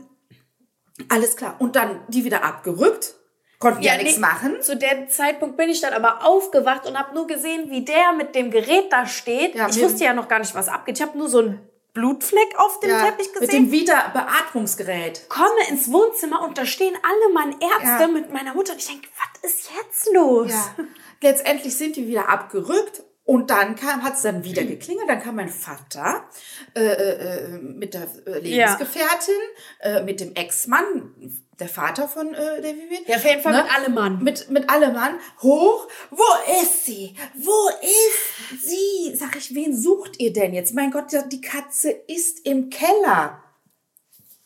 alles 1.10 1.36
klar. 1.36 1.56
Und 1.60 1.76
dann 1.76 2.02
die 2.08 2.24
wieder 2.24 2.44
abgerückt. 2.46 3.16
Konnten 3.60 3.84
ja, 3.84 3.96
nichts 3.98 4.16
nee, 4.16 4.22
machen. 4.22 4.62
Zu 4.62 4.76
dem 4.76 5.08
Zeitpunkt 5.10 5.56
bin 5.58 5.70
ich 5.70 5.82
dann 5.82 5.94
aber 5.94 6.26
aufgewacht 6.26 6.88
und 6.88 6.98
habe 6.98 7.14
nur 7.14 7.28
gesehen, 7.28 7.70
wie 7.70 7.86
der 7.86 8.14
mit 8.14 8.34
dem 8.34 8.50
Gerät 8.50 8.92
da 8.92 9.06
steht. 9.06 9.54
Ja, 9.54 9.68
ich 9.68 9.76
mit- 9.76 9.86
wusste 9.86 10.04
ja 10.06 10.14
noch 10.14 10.28
gar 10.28 10.40
nicht, 10.40 10.56
was 10.56 10.68
abgeht. 10.68 10.98
Ich 10.98 11.06
habe 11.06 11.16
nur 11.18 11.30
so 11.30 11.40
einen 11.40 11.62
Blutfleck 11.94 12.56
auf 12.58 12.80
dem 12.80 12.90
Ja, 12.90 13.04
Teppich 13.04 13.28
mit 13.34 13.42
gesehen. 13.42 13.66
dem 13.66 13.72
Wiederbeatmungsgerät. 13.72 15.28
komme 15.30 15.68
ins 15.70 15.92
Wohnzimmer 15.92 16.42
und 16.42 16.58
da 16.58 16.66
stehen 16.66 16.96
alle 17.04 17.34
meine 17.34 17.54
Ärzte 17.62 18.04
Ja. 18.04 18.08
mit 18.08 18.32
meiner 18.34 18.54
Mutter 18.56 18.72
und 18.74 18.80
ich 18.80 18.88
denke, 18.88 19.10
was 19.42 19.52
ist 19.52 19.70
jetzt 19.76 20.10
los? 20.14 20.52
Ja. 20.52 20.86
Letztendlich 21.22 21.78
sind 21.78 21.98
die 21.98 22.08
wieder 22.08 22.30
abgerückt 22.30 23.04
und 23.32 23.50
dann 23.50 23.78
kam, 23.78 24.04
hat 24.04 24.16
es 24.16 24.24
dann 24.24 24.44
wieder 24.44 24.66
geklingelt. 24.66 25.08
Dann 25.08 25.22
kam 25.22 25.38
mein 25.38 25.48
Vater 25.48 26.28
äh, 26.76 26.82
äh, 26.82 27.46
äh, 27.46 27.58
mit 27.60 27.94
der 27.94 28.06
äh, 28.26 28.40
Lebensgefährtin, 28.40 29.34
äh, 29.80 30.04
mit 30.04 30.20
dem 30.20 30.36
Ex-Mann, 30.36 31.40
der 31.58 31.70
Vater 31.70 32.10
von 32.10 32.34
äh, 32.34 32.62
der 32.62 32.76
Vivian. 32.76 33.04
Ja, 33.08 33.16
auf 33.16 33.24
jeden 33.24 33.42
Fall 33.42 33.64
mit 33.64 33.74
Allemann. 33.74 34.22
Mit, 34.22 34.50
mit 34.50 34.70
Allemann 34.70 35.18
hoch. 35.42 35.88
Wo 36.10 36.26
ist 36.62 36.84
sie? 36.86 37.16
Wo 37.36 37.70
ist 37.82 38.68
sie? 38.68 39.16
Sag 39.16 39.38
ich, 39.38 39.56
wen 39.56 39.82
sucht 39.82 40.20
ihr 40.20 40.34
denn 40.34 40.54
jetzt? 40.54 40.74
Mein 40.74 40.92
Gott, 40.92 41.14
ja, 41.14 41.22
die 41.22 41.40
Katze 41.40 41.90
ist 41.90 42.46
im 42.46 42.70
Keller. 42.70 43.42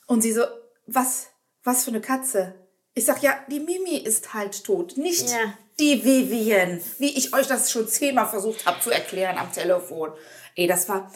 Und 0.05 0.21
sie 0.21 0.31
so, 0.31 0.43
was, 0.85 1.29
was 1.63 1.85
für 1.85 1.89
eine 1.89 2.01
Katze? 2.01 2.53
Ich 2.93 3.05
sag, 3.05 3.23
ja, 3.23 3.33
die 3.49 3.61
Mimi 3.61 3.97
ist 3.97 4.35
halt 4.35 4.63
tot, 4.63 4.95
nicht 4.95 5.31
Ja. 5.31 5.57
Die 5.79 6.03
Vivian, 6.03 6.79
wie 6.99 7.17
ich 7.17 7.33
euch 7.33 7.47
das 7.47 7.71
schon 7.71 7.87
zehnmal 7.87 8.27
versucht 8.27 8.65
habe 8.65 8.79
zu 8.79 8.91
erklären 8.91 9.37
am 9.37 9.51
Telefon. 9.51 10.11
Ey, 10.55 10.67
das 10.67 10.87
war, 10.87 11.11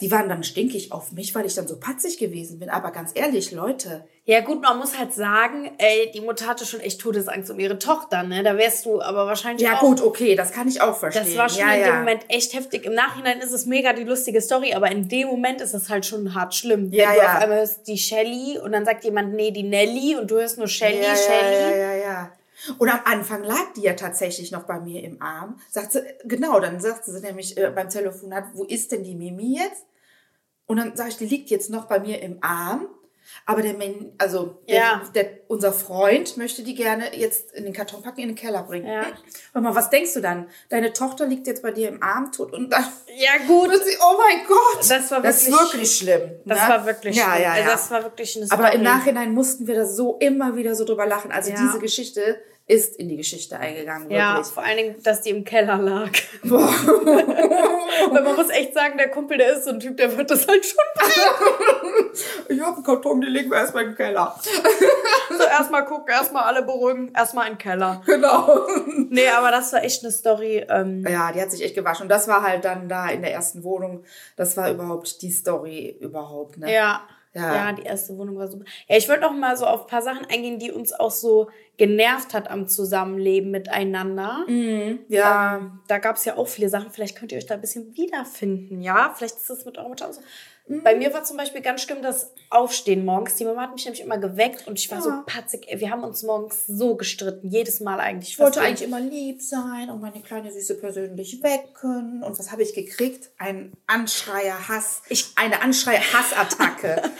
Die 0.00 0.10
waren 0.10 0.28
dann 0.28 0.42
stinkig 0.42 0.90
auf 0.90 1.12
mich, 1.12 1.32
weil 1.34 1.46
ich 1.46 1.54
dann 1.54 1.68
so 1.68 1.78
patzig 1.78 2.18
gewesen 2.18 2.58
bin. 2.58 2.70
Aber 2.70 2.90
ganz 2.90 3.12
ehrlich, 3.14 3.52
Leute, 3.52 4.04
Ja 4.24 4.40
gut, 4.40 4.60
man 4.62 4.78
muss 4.78 4.98
halt 4.98 5.12
sagen, 5.12 5.70
ey, 5.78 6.10
die 6.12 6.20
Mutter 6.20 6.46
hatte 6.46 6.64
schon 6.64 6.80
echt 6.80 7.00
Todesangst 7.00 7.50
um 7.50 7.60
ihre 7.60 7.78
Tochter, 7.78 8.22
ne? 8.22 8.42
Da 8.42 8.56
wärst 8.56 8.84
du 8.86 9.00
aber 9.00 9.26
wahrscheinlich 9.26 9.62
ja 9.66 9.76
auch... 9.76 9.80
gut, 9.80 10.00
okay, 10.00 10.34
das 10.34 10.50
kann 10.52 10.66
ich 10.66 10.80
auch 10.80 10.96
verstehen. 10.96 11.26
Das 11.26 11.36
war 11.36 11.48
schon 11.48 11.60
ja, 11.60 11.74
in 11.74 11.80
ja. 11.82 11.86
dem 11.88 11.98
Moment 11.98 12.24
echt 12.28 12.54
heftig. 12.54 12.84
Im 12.84 12.94
Nachhinein 12.94 13.40
ist 13.40 13.52
es 13.52 13.66
mega 13.66 13.92
die 13.92 14.04
lustige 14.04 14.40
Story, 14.40 14.74
aber 14.74 14.90
in 14.90 15.08
dem 15.08 15.28
Moment 15.28 15.60
ist 15.60 15.74
es 15.74 15.88
halt 15.88 16.06
schon 16.06 16.34
hart 16.34 16.54
schlimm. 16.54 16.90
Wenn 16.90 16.98
Ja, 16.98 17.12
du 17.12 17.18
ja. 17.18 17.36
auf 17.36 17.42
einmal 17.42 17.58
hörst 17.58 17.86
die 17.86 17.98
Shelly 17.98 18.58
und 18.58 18.72
dann 18.72 18.84
sagt 18.84 19.04
jemand, 19.04 19.34
nee, 19.34 19.50
die 19.52 19.62
Nelly 19.64 20.16
und 20.16 20.30
du 20.30 20.36
hörst 20.36 20.56
nur 20.58 20.66
Shelly, 20.68 21.02
ja, 21.02 21.14
Shelly. 21.14 21.54
Ja, 21.54 21.70
ja, 21.70 21.76
ja, 21.76 21.94
ja. 21.96 22.32
Und 22.78 22.88
am 22.88 23.00
Anfang 23.04 23.42
lag 23.44 23.72
die 23.76 23.82
ja 23.82 23.94
tatsächlich 23.94 24.52
noch 24.52 24.64
bei 24.64 24.78
mir 24.80 25.02
im 25.02 25.20
Arm. 25.22 25.58
Sagt 25.70 25.92
sie, 25.92 26.02
genau, 26.24 26.60
dann 26.60 26.80
sagte 26.80 27.10
sie 27.12 27.20
nämlich 27.20 27.56
äh, 27.56 27.70
beim 27.70 27.88
Telefonat, 27.88 28.44
wo 28.54 28.64
ist 28.64 28.92
denn 28.92 29.04
die 29.04 29.14
Mimi 29.14 29.58
jetzt? 29.58 29.84
Und 30.66 30.76
dann 30.78 30.96
sage 30.96 31.10
ich, 31.10 31.16
die 31.16 31.26
liegt 31.26 31.50
jetzt 31.50 31.70
noch 31.70 31.86
bei 31.86 31.98
mir 32.00 32.22
im 32.22 32.38
Arm. 32.42 32.88
Aber 33.46 33.62
der, 33.62 33.74
Men 33.74 34.12
also 34.18 34.58
der, 34.68 34.74
Ja. 34.76 35.02
der, 35.14 35.26
unser 35.48 35.72
Freund 35.72 36.36
möchte 36.36 36.62
die 36.64 36.74
gerne 36.74 37.16
jetzt 37.16 37.52
in 37.52 37.64
den 37.64 37.72
Karton 37.72 38.02
packen, 38.02 38.20
in 38.20 38.28
den 38.30 38.34
Keller 38.36 38.62
bringen. 38.64 38.86
Ja. 38.86 39.06
Hör 39.52 39.62
mal, 39.62 39.74
was 39.74 39.90
denkst 39.90 40.12
du 40.14 40.20
dann? 40.20 40.48
Deine 40.70 40.92
Tochter 40.92 41.26
liegt 41.26 41.46
jetzt 41.46 41.62
bei 41.62 41.70
dir 41.70 41.88
im 41.88 42.02
Arm 42.02 42.32
tot 42.32 42.52
und 42.52 42.70
dann 42.70 42.84
Ja, 43.16 43.30
gut. 43.46 43.70
wird 43.70 43.84
sie, 43.84 43.96
oh 44.02 44.16
mein 44.18 44.44
Gott. 44.46 44.90
Das 44.90 45.10
war 45.12 45.22
das 45.22 45.42
ist 45.42 45.50
wirklich- 45.52 45.72
wirklich 45.72 45.96
schlimm. 45.96 46.30
Das 46.44 46.62
ne? 46.62 46.68
war 46.68 46.86
wirklich 46.86 47.16
ja, 47.16 47.30
schlimm. 47.32 47.42
ja, 47.42 47.50
Also 47.52 47.62
ja. 47.64 47.70
das 47.70 47.90
war 47.92 48.02
wirklich 48.02 48.36
eine 48.36 48.50
Aber 48.50 48.64
im 48.72 48.80
Story. 48.80 48.82
Nachhinein 48.82 49.32
mussten 49.32 49.66
wir 49.68 49.76
da 49.76 49.86
so 49.86 50.16
immer 50.18 50.56
wieder 50.56 50.74
so 50.74 50.84
drüber 50.84 51.06
lachen. 51.06 51.30
Also 51.32 51.50
Ja. 51.50 51.56
diese 51.60 51.78
Geschichte 51.78 52.40
ist 52.66 52.96
in 52.96 53.08
die 53.08 53.16
Geschichte 53.16 53.58
eingegangen, 53.58 54.10
Ja, 54.10 54.34
wirklich. 54.36 54.52
vor 54.54 54.62
allen 54.62 54.76
Dingen, 54.76 55.02
dass 55.02 55.22
die 55.22 55.30
im 55.30 55.44
Keller 55.44 55.78
lag. 55.78 56.10
Weil 56.42 58.22
man 58.22 58.36
muss 58.36 58.48
echt 58.50 58.72
sagen, 58.74 58.96
der 58.98 59.08
Kumpel, 59.10 59.38
der 59.38 59.52
ist 59.56 59.64
so 59.64 59.70
ein 59.70 59.80
Typ, 59.80 59.96
der 59.96 60.16
wird 60.16 60.30
das 60.30 60.46
halt 60.46 60.64
schon 60.64 60.78
Ich 62.48 62.60
habe 62.60 62.76
einen 62.76 62.84
Karton, 62.84 63.20
den 63.20 63.30
legen 63.30 63.50
wir 63.50 63.58
erstmal 63.58 63.84
im 63.84 63.94
Keller. 63.94 64.34
so 65.30 65.42
erstmal 65.44 65.84
gucken, 65.84 66.12
erstmal 66.12 66.44
alle 66.44 66.62
beruhigen, 66.62 67.12
erstmal 67.14 67.48
den 67.48 67.58
Keller. 67.58 68.02
Genau. 68.06 68.66
Nee, 69.08 69.28
aber 69.28 69.50
das 69.50 69.72
war 69.72 69.82
echt 69.82 70.02
eine 70.04 70.12
Story. 70.12 70.64
Ähm, 70.68 71.06
Ja, 71.08 71.32
die 71.32 71.40
hat 71.40 71.50
sich 71.50 71.62
echt 71.62 71.74
gewaschen. 71.74 72.04
Und 72.04 72.08
das 72.08 72.28
war 72.28 72.42
halt 72.42 72.64
dann 72.64 72.88
da 72.88 73.08
in 73.08 73.22
der 73.22 73.32
ersten 73.32 73.64
Wohnung. 73.64 74.04
Das 74.36 74.56
war 74.56 74.70
überhaupt 74.70 75.20
die 75.22 75.30
Story 75.30 75.96
überhaupt, 76.00 76.58
ne? 76.58 76.72
Ja. 76.72 77.02
Ja. 77.34 77.54
ja. 77.54 77.72
die 77.72 77.82
erste 77.82 78.16
Wohnung 78.18 78.36
war 78.36 78.48
super. 78.48 78.64
Ja, 78.88 78.96
ich 78.96 79.08
wollte 79.08 79.22
noch 79.22 79.32
mal 79.32 79.56
so 79.56 79.66
auf 79.66 79.82
ein 79.82 79.86
paar 79.86 80.02
Sachen 80.02 80.26
eingehen, 80.26 80.58
die 80.58 80.70
uns 80.70 80.92
auch 80.92 81.10
so 81.10 81.48
genervt 81.78 82.34
hat 82.34 82.50
am 82.50 82.68
Zusammenleben 82.68 83.50
miteinander. 83.50 84.44
Ja. 85.08 85.56
Ähm, 85.56 85.80
da 85.88 85.98
gab 85.98 86.16
es 86.16 86.24
ja 86.24 86.36
auch 86.36 86.48
viele 86.48 86.68
Sachen. 86.68 86.90
Vielleicht 86.90 87.16
könnt 87.16 87.32
ihr 87.32 87.38
euch 87.38 87.46
da 87.46 87.54
ein 87.54 87.60
bisschen 87.60 87.96
wiederfinden, 87.96 88.82
ja? 88.82 89.12
Vielleicht 89.16 89.36
ist 89.36 89.50
das 89.50 89.64
mit 89.64 89.78
eurer 89.78 89.88
Mutter 89.88 90.08
auch 90.08 90.12
so. 90.68 90.80
Bei 90.82 90.94
mir 90.96 91.12
war 91.12 91.24
zum 91.24 91.36
Beispiel 91.36 91.60
ganz 91.60 91.82
schlimm 91.82 92.02
das 92.02 92.32
Aufstehen 92.50 93.04
morgens. 93.04 93.34
Die 93.36 93.44
Mama 93.44 93.62
hat 93.62 93.72
mich 93.74 93.84
nämlich 93.84 94.00
immer 94.02 94.18
geweckt 94.18 94.66
und 94.66 94.78
ich 94.78 94.90
war 94.90 95.02
so 95.02 95.10
patzig. 95.26 95.66
Wir 95.74 95.90
haben 95.90 96.04
uns 96.04 96.22
morgens 96.22 96.66
so 96.66 96.94
gestritten. 96.96 97.48
Jedes 97.50 97.80
Mal 97.80 98.00
eigentlich. 98.00 98.30
Ich 98.30 98.38
wollte 98.38 98.60
eigentlich 98.60 98.86
immer 98.86 99.00
lieb 99.00 99.42
sein 99.42 99.90
und 99.90 100.00
meine 100.00 100.20
kleine 100.22 100.52
Süße 100.52 100.76
persönlich 100.78 101.42
wecken. 101.42 102.22
Und 102.22 102.38
was 102.38 102.50
habe 102.52 102.62
ich 102.62 102.74
gekriegt? 102.74 103.30
Ein 103.38 103.72
Anschreier-Hass. 103.86 105.02
Ich- 105.08 105.32
Eine 105.36 105.60
Anschreier-Hassattacke. 105.62 107.02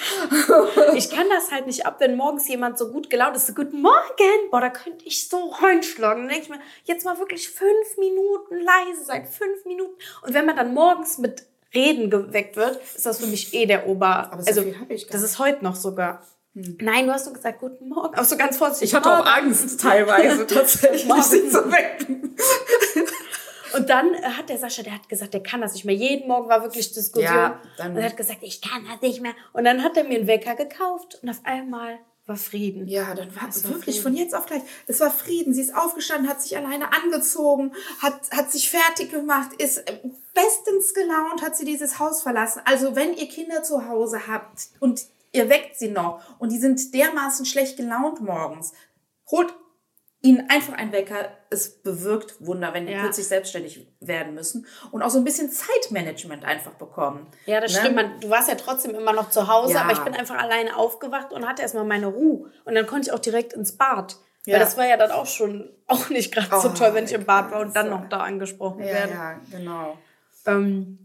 Ich 0.96 1.10
kann 1.10 1.26
das 1.30 1.50
halt 1.50 1.66
nicht 1.66 1.86
ab, 1.86 1.96
wenn 2.00 2.16
morgens 2.16 2.46
jemand 2.48 2.78
so 2.78 2.90
gut 2.90 3.08
gelaunt 3.10 3.36
ist, 3.36 3.46
so 3.46 3.54
guten 3.54 3.80
Morgen, 3.80 4.50
boah, 4.50 4.60
da 4.60 4.70
könnte 4.70 5.04
ich 5.06 5.28
so 5.28 5.48
reinschlagen. 5.50 6.22
Dann 6.24 6.28
denke 6.28 6.44
ich 6.44 6.48
mir, 6.50 6.60
jetzt 6.84 7.04
mal 7.04 7.18
wirklich 7.18 7.48
fünf 7.48 7.96
Minuten 7.98 8.56
leise 8.58 9.04
sein, 9.04 9.26
fünf 9.26 9.64
Minuten. 9.64 9.94
Und 10.22 10.34
wenn 10.34 10.44
man 10.46 10.56
dann 10.56 10.74
morgens 10.74 11.18
mit 11.18 11.44
Reden 11.74 12.10
geweckt 12.10 12.56
wird, 12.56 12.78
ist 12.94 13.06
das 13.06 13.20
für 13.20 13.26
mich 13.26 13.54
eh 13.54 13.66
der 13.66 13.86
Ober... 13.88 14.30
Aber 14.32 14.42
so 14.42 14.48
also, 14.60 14.74
das 15.10 15.22
ist 15.22 15.38
heute 15.38 15.64
noch 15.64 15.76
sogar. 15.76 16.22
Nein, 16.54 17.06
du 17.06 17.12
hast 17.12 17.24
so 17.24 17.32
gesagt, 17.32 17.60
guten 17.60 17.88
Morgen. 17.88 18.14
Aber 18.14 18.24
so 18.24 18.36
ganz 18.36 18.58
vorsichtig. 18.58 18.90
Ich 18.90 18.94
hatte 18.94 19.10
auch. 19.10 19.26
Angst 19.26 19.80
teilweise 19.80 20.46
tatsächlich, 20.46 21.10
sie 21.22 21.48
zu 21.48 21.72
wecken. 21.72 22.36
Und 23.74 23.88
dann 23.88 24.12
äh, 24.12 24.22
hat 24.22 24.50
der 24.50 24.58
Sascha, 24.58 24.82
der 24.82 24.92
hat 24.94 25.08
gesagt, 25.08 25.32
der 25.32 25.42
kann 25.42 25.62
das 25.62 25.72
nicht 25.72 25.86
mehr. 25.86 25.94
Jeden 25.94 26.28
Morgen 26.28 26.48
war 26.48 26.62
wirklich 26.62 26.92
Diskussion. 26.92 27.34
Ja, 27.34 27.58
dann- 27.78 27.92
und 27.92 27.96
er 27.96 28.04
hat 28.10 28.18
gesagt, 28.18 28.40
ich 28.42 28.60
kann 28.60 28.84
das 28.86 29.00
nicht 29.00 29.22
mehr. 29.22 29.32
Und 29.54 29.64
dann 29.64 29.82
hat 29.82 29.96
er 29.96 30.04
mir 30.04 30.18
einen 30.18 30.26
Wecker 30.26 30.54
gekauft 30.54 31.18
und 31.22 31.30
auf 31.30 31.40
einmal 31.44 31.98
war 32.26 32.36
Frieden. 32.36 32.86
Ja, 32.86 33.14
dann 33.14 33.34
war 33.34 33.48
es 33.48 33.64
wirklich 33.64 33.96
Frieden. 33.96 34.02
von 34.02 34.14
jetzt 34.14 34.34
auf 34.34 34.46
gleich. 34.46 34.62
Es 34.86 35.00
war 35.00 35.10
Frieden. 35.10 35.54
Sie 35.54 35.60
ist 35.60 35.74
aufgestanden, 35.74 36.28
hat 36.28 36.40
sich 36.40 36.56
alleine 36.56 36.92
angezogen, 36.92 37.72
hat, 38.00 38.30
hat 38.30 38.52
sich 38.52 38.70
fertig 38.70 39.10
gemacht, 39.10 39.50
ist 39.58 39.84
bestens 40.34 40.94
gelaunt, 40.94 41.42
hat 41.42 41.56
sie 41.56 41.64
dieses 41.64 41.98
Haus 41.98 42.22
verlassen. 42.22 42.62
Also 42.64 42.94
wenn 42.94 43.14
ihr 43.14 43.28
Kinder 43.28 43.62
zu 43.62 43.88
Hause 43.88 44.28
habt 44.28 44.68
und 44.78 45.04
ihr 45.32 45.48
weckt 45.48 45.78
sie 45.78 45.88
noch 45.88 46.22
und 46.38 46.52
die 46.52 46.58
sind 46.58 46.94
dermaßen 46.94 47.44
schlecht 47.44 47.76
gelaunt 47.76 48.20
morgens, 48.20 48.72
holt 49.30 49.52
ihnen 50.22 50.48
einfach 50.48 50.74
einen 50.74 50.92
Wecker. 50.92 51.28
Es 51.50 51.82
bewirkt 51.82 52.36
Wunder, 52.46 52.72
wenn 52.74 52.86
die 52.86 52.92
Ja. 52.92 53.00
plötzlich 53.00 53.26
selbstständig 53.26 53.86
werden 54.00 54.34
müssen 54.34 54.66
und 54.92 55.02
auch 55.02 55.10
so 55.10 55.18
ein 55.18 55.24
bisschen 55.24 55.50
Zeitmanagement 55.50 56.44
einfach 56.44 56.72
bekommen. 56.74 57.26
Ja, 57.46 57.60
das 57.60 57.72
Ne? 57.74 57.80
stimmt. 57.80 57.96
Man, 57.96 58.20
du 58.20 58.30
warst 58.30 58.48
ja 58.48 58.54
trotzdem 58.54 58.94
immer 58.94 59.12
noch 59.12 59.30
zu 59.30 59.48
Hause, 59.48 59.74
Ja. 59.74 59.82
aber 59.82 59.92
ich 59.92 59.98
bin 59.98 60.14
einfach 60.14 60.36
alleine 60.38 60.76
aufgewacht 60.76 61.32
und 61.32 61.46
hatte 61.46 61.62
erstmal 61.62 61.84
meine 61.84 62.06
Ruhe. 62.06 62.50
Und 62.64 62.74
dann 62.74 62.86
konnte 62.86 63.08
ich 63.08 63.12
auch 63.12 63.18
direkt 63.18 63.52
ins 63.52 63.76
Bad. 63.76 64.16
Ja. 64.46 64.54
Weil 64.54 64.60
das 64.60 64.76
war 64.76 64.86
ja 64.86 64.96
dann 64.96 65.10
auch 65.10 65.26
schon 65.26 65.68
auch 65.86 66.08
nicht 66.08 66.32
gerade 66.34 66.60
so 66.60 66.68
Oh, 66.70 66.72
toll, 66.72 66.94
wenn 66.94 67.04
ich 67.04 67.12
im 67.12 67.24
Bad 67.24 67.50
war 67.50 67.60
und 67.60 67.74
dann 67.76 67.90
noch 67.90 68.08
da 68.08 68.18
angesprochen 68.20 68.80
Ja, 68.80 68.86
werde. 68.86 69.12
ja, 69.12 69.40
genau. 69.50 69.98
Ähm, 70.46 71.01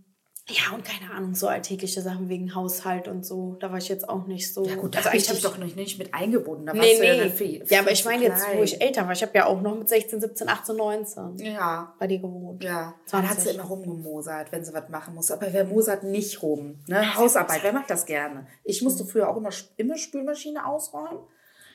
ja, 0.50 0.74
und 0.74 0.86
keine 0.86 1.12
Ahnung, 1.13 1.36
so 1.36 1.48
alltägliche 1.50 2.01
Sachen 2.01 2.30
wegen 2.30 2.56
Haushalt 2.56 3.08
und 3.10 3.25
so. 3.25 3.58
Da 3.60 3.70
war 3.70 3.80
ich 3.80 3.89
jetzt 3.89 4.08
auch 4.08 4.27
nicht 4.27 4.54
so. 4.54 4.66
Ja 4.66 4.75
gut, 4.75 4.96
also 4.96 5.10
habe 5.10 5.18
ich 5.18 5.27
eigentlich 5.27 5.39
dich 5.42 5.46
hab 5.46 5.51
doch 5.54 5.58
noch 5.60 5.75
nicht 5.75 6.00
mit 6.00 6.13
eingebunden. 6.13 6.66
Da 6.68 6.74
Nee, 6.74 6.80
warst 6.80 7.00
du 7.01 7.06
ja, 7.06 7.13
nee. 7.16 7.20
dann 7.20 7.32
viel, 7.32 7.66
Ja, 7.68 7.80
aber 7.80 7.88
viel 7.88 7.94
ich 7.98 8.06
meine 8.06 8.24
jetzt, 8.24 8.46
wo 8.56 8.63
ich 8.63 8.82
älter 8.82 9.06
war. 9.06 9.12
Ich 9.12 9.22
habe 9.22 9.32
ja 9.36 9.46
auch 9.46 9.60
noch 9.62 9.75
mit 9.77 9.89
16, 9.89 10.22
17, 10.22 10.48
18, 10.48 10.75
19 10.77 11.38
Ja, 11.39 11.94
bei 12.00 12.08
dir 12.08 12.20
gewohnt. 12.20 12.63
ja. 12.63 12.94
Dann 13.12 13.24
hat 13.30 13.36
sie 13.38 13.44
20. 13.50 13.56
immer 13.56 13.63
rumgemosert, 13.66 14.51
wenn 14.54 14.63
sie 14.63 14.74
was 14.74 14.88
machen 14.89 15.16
muss. 15.16 15.32
Aber 15.32 15.51
wer 15.51 15.66
mosert 15.66 16.04
nicht 16.04 16.42
rum? 16.42 16.75
Ne? 16.88 17.16
Hausarbeit, 17.16 17.63
wer 17.63 17.74
macht 17.74 17.89
das 17.89 18.06
gerne? 18.06 18.48
Ich 18.63 18.82
musste 18.82 19.04
früher 19.06 19.27
auch 19.30 19.36
immer, 19.38 19.50
immer 19.75 19.98
Spülmaschine 19.98 20.66
ausräumen. 20.66 21.20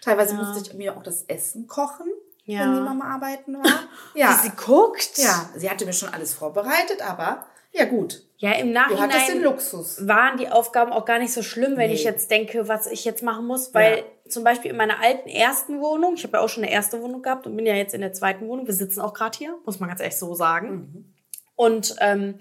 Teilweise 0.03 0.35
musste 0.35 0.67
ich 0.67 0.75
mir 0.75 0.97
auch 0.97 1.03
das 1.03 1.23
Essen 1.25 1.67
kochen, 1.67 2.07
Ja. 2.47 2.61
wenn 2.61 2.75
die 2.75 2.81
Mama 2.81 3.05
arbeiten 3.15 3.55
war. 3.55 3.63
Ja, 4.15 4.31
Wie 4.43 4.49
sie 4.49 4.57
guckt? 4.57 5.19
ja, 5.19 5.49
sie 5.57 5.69
hatte 5.71 5.85
mir 5.85 5.93
schon 5.93 6.09
alles 6.09 6.33
vorbereitet, 6.35 7.03
aber 7.07 7.47
ja 7.73 7.85
gut. 7.87 8.23
Ja, 8.39 8.53
im 8.53 8.73
Nachhinein 8.73 9.41
Luxus. 9.43 10.07
waren 10.09 10.37
die 10.37 10.49
Aufgaben 10.49 10.93
auch 10.93 11.05
gar 11.05 11.19
nicht 11.21 11.33
so 11.33 11.43
schlimm, 11.43 11.77
wenn 11.77 11.91
Nee. 11.91 11.95
ich 11.95 12.03
jetzt 12.05 12.31
denke, 12.31 12.67
was 12.67 12.87
ich 12.89 13.05
jetzt 13.05 13.23
machen 13.23 13.47
muss, 13.47 13.73
weil 13.73 13.99
Ja. 13.99 14.05
zum 14.29 14.43
Beispiel 14.43 14.73
in 14.73 14.77
meiner 14.77 15.01
alten 15.01 15.29
ersten 15.29 15.81
Wohnung, 15.81 16.15
ich 16.15 16.25
habe 16.25 16.39
ja 16.39 16.43
auch 16.43 16.49
schon 16.49 16.65
eine 16.65 16.73
erste 16.73 17.01
Wohnung 17.01 17.23
gehabt 17.23 17.47
und 17.47 17.55
bin 17.57 17.67
ja 17.67 17.75
jetzt 17.75 17.95
in 17.95 18.01
der 18.01 18.13
zweiten 18.13 18.49
Wohnung, 18.49 18.67
wir 18.67 18.75
sitzen 18.75 19.01
auch 19.01 19.15
gerade 19.15 19.39
hier, 19.39 19.57
muss 19.65 19.79
man 19.79 19.89
ganz 19.89 20.01
ehrlich 20.01 20.17
so 20.19 20.35
sagen. 20.35 20.71
Mhm. 20.71 21.15
Und 21.55 21.95
ähm, 22.01 22.35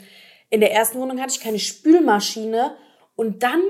in 0.50 0.60
der 0.60 0.74
ersten 0.74 1.00
Wohnung 1.00 1.20
hatte 1.22 1.34
ich 1.36 1.40
keine 1.40 1.60
Spülmaschine 1.60 2.76
und 3.16 3.44
dann 3.44 3.62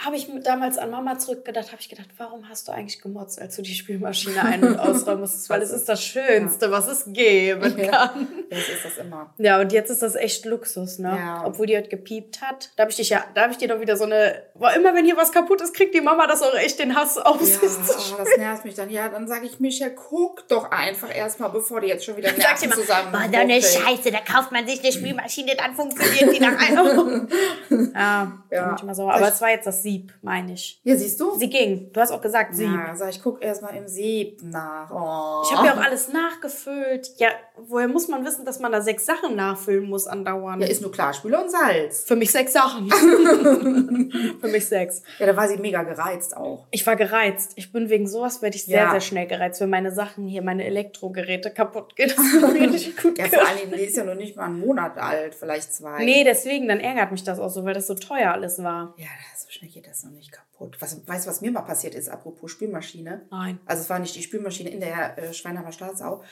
habe 0.00 0.16
ich 0.16 0.28
damals 0.44 0.78
an 0.78 0.90
Mama 0.90 1.18
zurückgedacht, 1.18 1.72
habe 1.72 1.80
ich 1.80 1.88
gedacht, 1.90 2.08
warum 2.16 2.48
hast 2.48 2.68
du 2.68 2.72
eigentlich 2.72 3.02
gemotzt, 3.02 3.38
als 3.40 3.56
du 3.56 3.62
die 3.62 3.74
Spülmaschine 3.74 4.42
ein- 4.42 4.64
und 4.64 4.78
ausräumen 4.78 5.20
musstest? 5.22 5.50
Weil 5.50 5.60
es 5.60 5.70
ist 5.72 5.88
das 5.90 6.02
Schönste, 6.02 6.70
was 6.70 6.86
es 6.88 7.04
geben 7.12 7.76
kann. 7.76 8.28
Ja, 8.50 8.56
so 8.56 8.72
ist 8.72 8.84
das 8.84 8.98
immer. 8.98 9.32
Ja, 9.38 9.60
und 9.60 9.72
jetzt 9.72 9.90
ist 9.90 10.02
das 10.02 10.16
echt 10.16 10.44
Luxus, 10.44 10.98
ne? 10.98 11.08
Ja. 11.16 11.44
Obwohl 11.46 11.66
die 11.66 11.76
heute 11.76 11.88
gepiept 11.88 12.40
hat. 12.42 12.70
Da 12.76 12.82
habe 12.82 12.90
ich 12.90 12.96
dich 12.96 13.08
ja, 13.10 13.24
da 13.34 13.42
habe 13.42 13.52
ich 13.52 13.58
dir 13.58 13.68
doch 13.68 13.80
wieder 13.80 13.96
so 13.96 14.04
eine, 14.04 14.42
war 14.54 14.74
immer 14.74 14.92
wenn 14.94 15.04
hier 15.04 15.16
was 15.16 15.30
kaputt 15.32 15.60
ist, 15.60 15.72
kriegt 15.74 15.94
die 15.94 16.00
Mama 16.00 16.26
das 16.26 16.42
auch 16.42 16.54
echt 16.54 16.78
den 16.80 16.96
Hass 16.96 17.16
auf 17.16 17.40
Ja, 17.40 17.46
sich 17.46 17.58
zu 17.60 17.66
oh, 17.68 18.16
das 18.18 18.36
nervt 18.36 18.64
mich 18.64 18.74
dann. 18.74 18.90
Ja, 18.90 19.08
dann 19.08 19.28
sage 19.28 19.46
ich, 19.46 19.60
Michael, 19.60 19.94
guck 19.94 20.48
doch 20.48 20.70
einfach 20.70 21.14
erstmal, 21.14 21.50
bevor 21.50 21.80
die 21.80 21.86
jetzt 21.88 22.04
schon 22.04 22.16
wieder 22.16 22.32
Nerven 22.36 22.60
dir 22.60 22.68
mal, 22.68 22.74
zusammen. 22.78 23.12
boah, 23.12 23.22
so 23.30 23.36
eine 23.38 23.62
Scheiße, 23.62 24.10
da 24.10 24.18
kauft 24.20 24.50
man 24.52 24.66
sich 24.66 24.82
eine 24.82 24.92
Spülmaschine, 24.92 25.54
dann 25.56 25.74
funktioniert 25.74 26.34
die 26.34 26.40
nach 26.40 26.58
einer 26.58 26.84
Woche. 26.84 27.28
Ja, 27.94 28.32
Ja. 28.50 28.56
ja. 28.56 28.74
Ich 28.76 28.82
immer 28.82 28.94
sauer. 28.94 29.14
Aber 29.14 29.28
es 29.28 29.40
war 29.40 29.50
jetzt 29.50 29.66
das 29.66 29.82
Sieb, 29.82 30.12
meine 30.22 30.52
ich. 30.54 30.80
Ja, 30.84 30.96
siehst 30.96 31.20
du? 31.20 31.36
Sie 31.36 31.48
ging. 31.48 31.92
Du 31.92 32.00
hast 32.00 32.10
auch 32.10 32.20
gesagt, 32.20 32.54
Sieb. 32.54 32.68
Ja, 32.68 32.94
sag 32.94 33.10
ich, 33.10 33.22
guck 33.22 33.42
erstmal 33.42 33.76
im 33.76 33.86
Sieb 33.88 34.40
nach. 34.42 34.90
Oh. 34.90 35.42
Ich 35.44 35.56
habe 35.56 35.66
ja 35.68 35.74
auch 35.74 35.84
alles 35.84 36.08
nachgefüllt. 36.12 37.10
Ja, 37.18 37.28
woher 37.56 37.88
muss 37.88 38.08
man 38.08 38.24
wissen, 38.24 38.39
dass 38.44 38.58
man 38.60 38.72
da 38.72 38.80
sechs 38.80 39.06
Sachen 39.06 39.36
nachfüllen 39.36 39.88
muss 39.88 40.06
andauernd? 40.06 40.62
Ja, 40.62 40.68
ist 40.68 40.82
nur 40.82 40.92
Klarspüler 40.92 41.42
und 41.42 41.50
Salz. 41.50 42.04
Für 42.04 42.16
mich 42.16 42.30
sechs 42.30 42.52
Sachen. 42.52 42.90
Für 44.40 44.48
mich 44.48 44.66
sechs. 44.66 45.02
Ja, 45.18 45.26
da 45.26 45.36
war 45.36 45.48
sie 45.48 45.56
mega 45.56 45.82
gereizt 45.82 46.36
auch. 46.36 46.66
Ich 46.70 46.86
war 46.86 46.96
gereizt. 46.96 47.52
Ich 47.56 47.72
bin 47.72 47.88
wegen 47.90 48.06
sowas 48.06 48.42
werde 48.42 48.56
ich 48.56 48.64
sehr, 48.64 48.78
Ja. 48.78 48.90
sehr 48.90 49.00
schnell 49.00 49.26
gereizt, 49.26 49.60
wenn 49.60 49.70
meine 49.70 49.92
Sachen 49.92 50.26
hier, 50.26 50.42
meine 50.42 50.64
Elektrogeräte 50.64 51.50
kaputt 51.50 51.96
gehen. 51.96 52.12
Das 52.16 52.52
richtig 52.52 52.96
gut 52.96 53.18
Ja, 53.18 53.26
vor 53.26 53.46
allem, 53.46 53.70
die 53.72 53.80
ist 53.82 53.96
ja 53.96 54.04
noch 54.04 54.14
nicht 54.14 54.36
mal 54.36 54.44
einen 54.46 54.60
Monat 54.60 54.98
alt, 54.98 55.34
vielleicht 55.34 55.72
zwei. 55.74 56.04
Nee, 56.04 56.24
deswegen, 56.24 56.68
dann 56.68 56.80
ärgert 56.80 57.10
mich 57.12 57.24
das 57.24 57.38
auch 57.38 57.50
so, 57.50 57.64
weil 57.64 57.74
das 57.74 57.86
so 57.86 57.94
teuer 57.94 58.32
alles 58.32 58.62
war. 58.62 58.94
Ja, 58.96 59.06
so 59.36 59.48
schnell 59.50 59.70
geht 59.70 59.86
das 59.86 60.02
noch 60.04 60.10
nicht 60.12 60.32
kaputt. 60.32 60.46
kaputt. 60.52 60.76
Was, 60.80 61.06
weißt 61.06 61.26
du, 61.26 61.30
was 61.30 61.40
mir 61.40 61.50
mal 61.52 61.62
passiert 61.62 61.94
ist, 61.94 62.08
apropos 62.08 62.50
Spülmaschine? 62.50 63.22
Nein. 63.30 63.58
Also 63.66 63.82
es 63.82 63.90
war 63.90 63.98
nicht 63.98 64.14
die 64.14 64.22
Spülmaschine 64.22 64.70
in 64.70 64.80
der 64.80 65.16
äh, 65.18 65.32
Schweinheimer 65.32 65.72
Staatsau. 65.72 66.22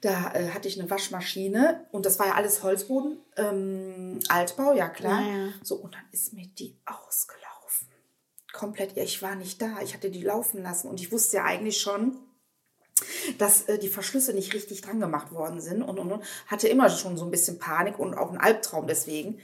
Da 0.00 0.32
äh, 0.34 0.50
hatte 0.50 0.68
ich 0.68 0.78
eine 0.78 0.90
Waschmaschine 0.90 1.86
und 1.90 2.06
das 2.06 2.18
war 2.18 2.26
ja 2.26 2.34
alles 2.34 2.62
Holzboden, 2.62 3.18
ähm, 3.36 4.18
Altbau, 4.28 4.72
ja 4.74 4.88
klar. 4.88 5.20
Ja, 5.22 5.36
ja. 5.36 5.48
So, 5.62 5.76
und 5.76 5.94
dann 5.94 6.04
ist 6.12 6.32
mir 6.32 6.46
die 6.46 6.76
ausgelaufen. 6.84 7.88
Komplett, 8.52 8.96
ja, 8.96 9.02
ich 9.02 9.22
war 9.22 9.36
nicht 9.36 9.62
da. 9.62 9.80
Ich 9.82 9.94
hatte 9.94 10.10
die 10.10 10.22
laufen 10.22 10.62
lassen 10.62 10.88
und 10.88 11.00
ich 11.00 11.12
wusste 11.12 11.38
ja 11.38 11.44
eigentlich 11.44 11.80
schon, 11.80 12.18
dass 13.38 13.62
äh, 13.62 13.78
die 13.78 13.88
Verschlüsse 13.88 14.34
nicht 14.34 14.52
richtig 14.54 14.82
dran 14.82 15.00
gemacht 15.00 15.32
worden 15.32 15.60
sind 15.60 15.82
und, 15.82 15.98
und, 15.98 16.12
und 16.12 16.24
hatte 16.46 16.68
immer 16.68 16.90
schon 16.90 17.16
so 17.16 17.24
ein 17.24 17.30
bisschen 17.30 17.58
Panik 17.58 17.98
und 17.98 18.14
auch 18.14 18.28
einen 18.28 18.38
Albtraum 18.38 18.86
deswegen. 18.86 19.40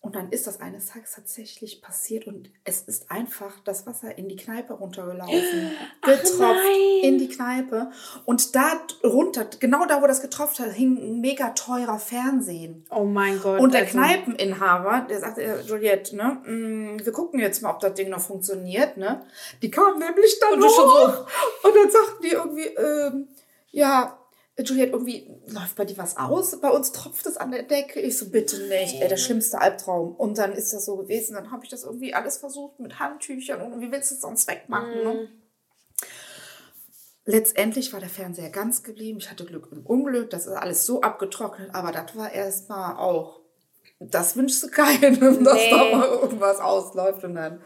Und 0.00 0.14
dann 0.14 0.30
ist 0.30 0.46
das 0.46 0.60
eines 0.60 0.86
Tages 0.86 1.12
tatsächlich 1.16 1.82
passiert 1.82 2.28
und 2.28 2.50
es 2.62 2.82
ist 2.82 3.10
einfach 3.10 3.58
das 3.64 3.84
Wasser 3.84 4.16
in 4.16 4.28
die 4.28 4.36
Kneipe 4.36 4.74
runtergelaufen. 4.74 5.72
Getropft 6.02 6.64
in 7.02 7.18
die 7.18 7.28
Kneipe. 7.28 7.90
Und 8.24 8.54
da 8.54 8.80
runter, 9.02 9.46
genau 9.58 9.86
da, 9.86 10.00
wo 10.00 10.06
das 10.06 10.22
getroffen 10.22 10.66
hat, 10.66 10.72
hing 10.72 10.96
ein 10.96 11.20
mega 11.20 11.50
teurer 11.50 11.98
Fernsehen. 11.98 12.86
Oh 12.90 13.04
mein 13.04 13.40
Gott. 13.40 13.60
Und 13.60 13.74
der 13.74 13.82
also- 13.82 13.98
Kneipeninhaber, 13.98 15.06
der 15.10 15.18
sagte, 15.18 15.42
äh, 15.42 15.60
Juliette, 15.62 16.14
ne, 16.14 16.40
mm, 16.44 17.04
wir 17.04 17.12
gucken 17.12 17.40
jetzt 17.40 17.60
mal, 17.60 17.70
ob 17.70 17.80
das 17.80 17.94
Ding 17.94 18.08
noch 18.08 18.20
funktioniert, 18.20 18.96
ne? 18.96 19.26
Die 19.62 19.70
kamen 19.70 19.98
nämlich 19.98 20.38
dann 20.40 20.62
Und 20.62 20.64
hoch. 20.64 21.26
Und 21.64 21.76
dann 21.76 21.90
sagten 21.90 22.22
die 22.22 22.32
irgendwie, 22.32 22.66
ähm, 22.66 23.28
ja, 23.72 24.16
Juliette, 24.60 24.92
irgendwie 24.92 25.30
läuft 25.46 25.76
bei 25.76 25.84
dir 25.84 25.96
was 25.98 26.16
aus? 26.16 26.60
Bei 26.60 26.70
uns 26.70 26.90
tropft 26.92 27.26
es 27.26 27.36
an 27.36 27.52
der 27.52 27.62
Decke. 27.62 28.00
Ich 28.00 28.18
so, 28.18 28.28
bitte 28.30 28.58
nicht. 28.68 29.00
Ey, 29.00 29.06
der 29.08 29.16
schlimmste 29.16 29.60
Albtraum. 29.60 30.14
Und 30.16 30.36
dann 30.38 30.52
ist 30.52 30.72
das 30.72 30.84
so 30.84 30.96
gewesen. 30.96 31.34
Dann 31.34 31.50
habe 31.52 31.64
ich 31.64 31.70
das 31.70 31.84
irgendwie 31.84 32.12
alles 32.12 32.38
versucht 32.38 32.80
mit 32.80 32.98
Handtüchern. 32.98 33.60
Und 33.72 33.80
wie 33.80 33.92
willst 33.92 34.10
du 34.10 34.16
es 34.16 34.20
sonst 34.20 34.48
wegmachen? 34.48 35.04
Ne? 35.04 35.28
Letztendlich 37.24 37.92
war 37.92 38.00
der 38.00 38.08
Fernseher 38.08 38.50
ganz 38.50 38.82
geblieben. 38.82 39.18
Ich 39.20 39.30
hatte 39.30 39.44
Glück 39.44 39.68
im 39.70 39.84
Unglück. 39.84 40.30
Das 40.30 40.46
ist 40.46 40.52
alles 40.54 40.86
so 40.86 41.02
abgetrocknet. 41.02 41.74
Aber 41.74 41.92
das 41.92 42.16
war 42.16 42.32
erstmal 42.32 42.96
auch, 42.96 43.40
das 44.00 44.34
wünschst 44.36 44.62
du 44.62 44.68
keinem, 44.68 45.20
dass 45.44 45.54
Nee. 45.56 45.70
da 45.70 45.96
mal 45.96 46.08
irgendwas 46.08 46.58
ausläuft. 46.58 47.22
Und 47.24 47.34
dann, 47.34 47.60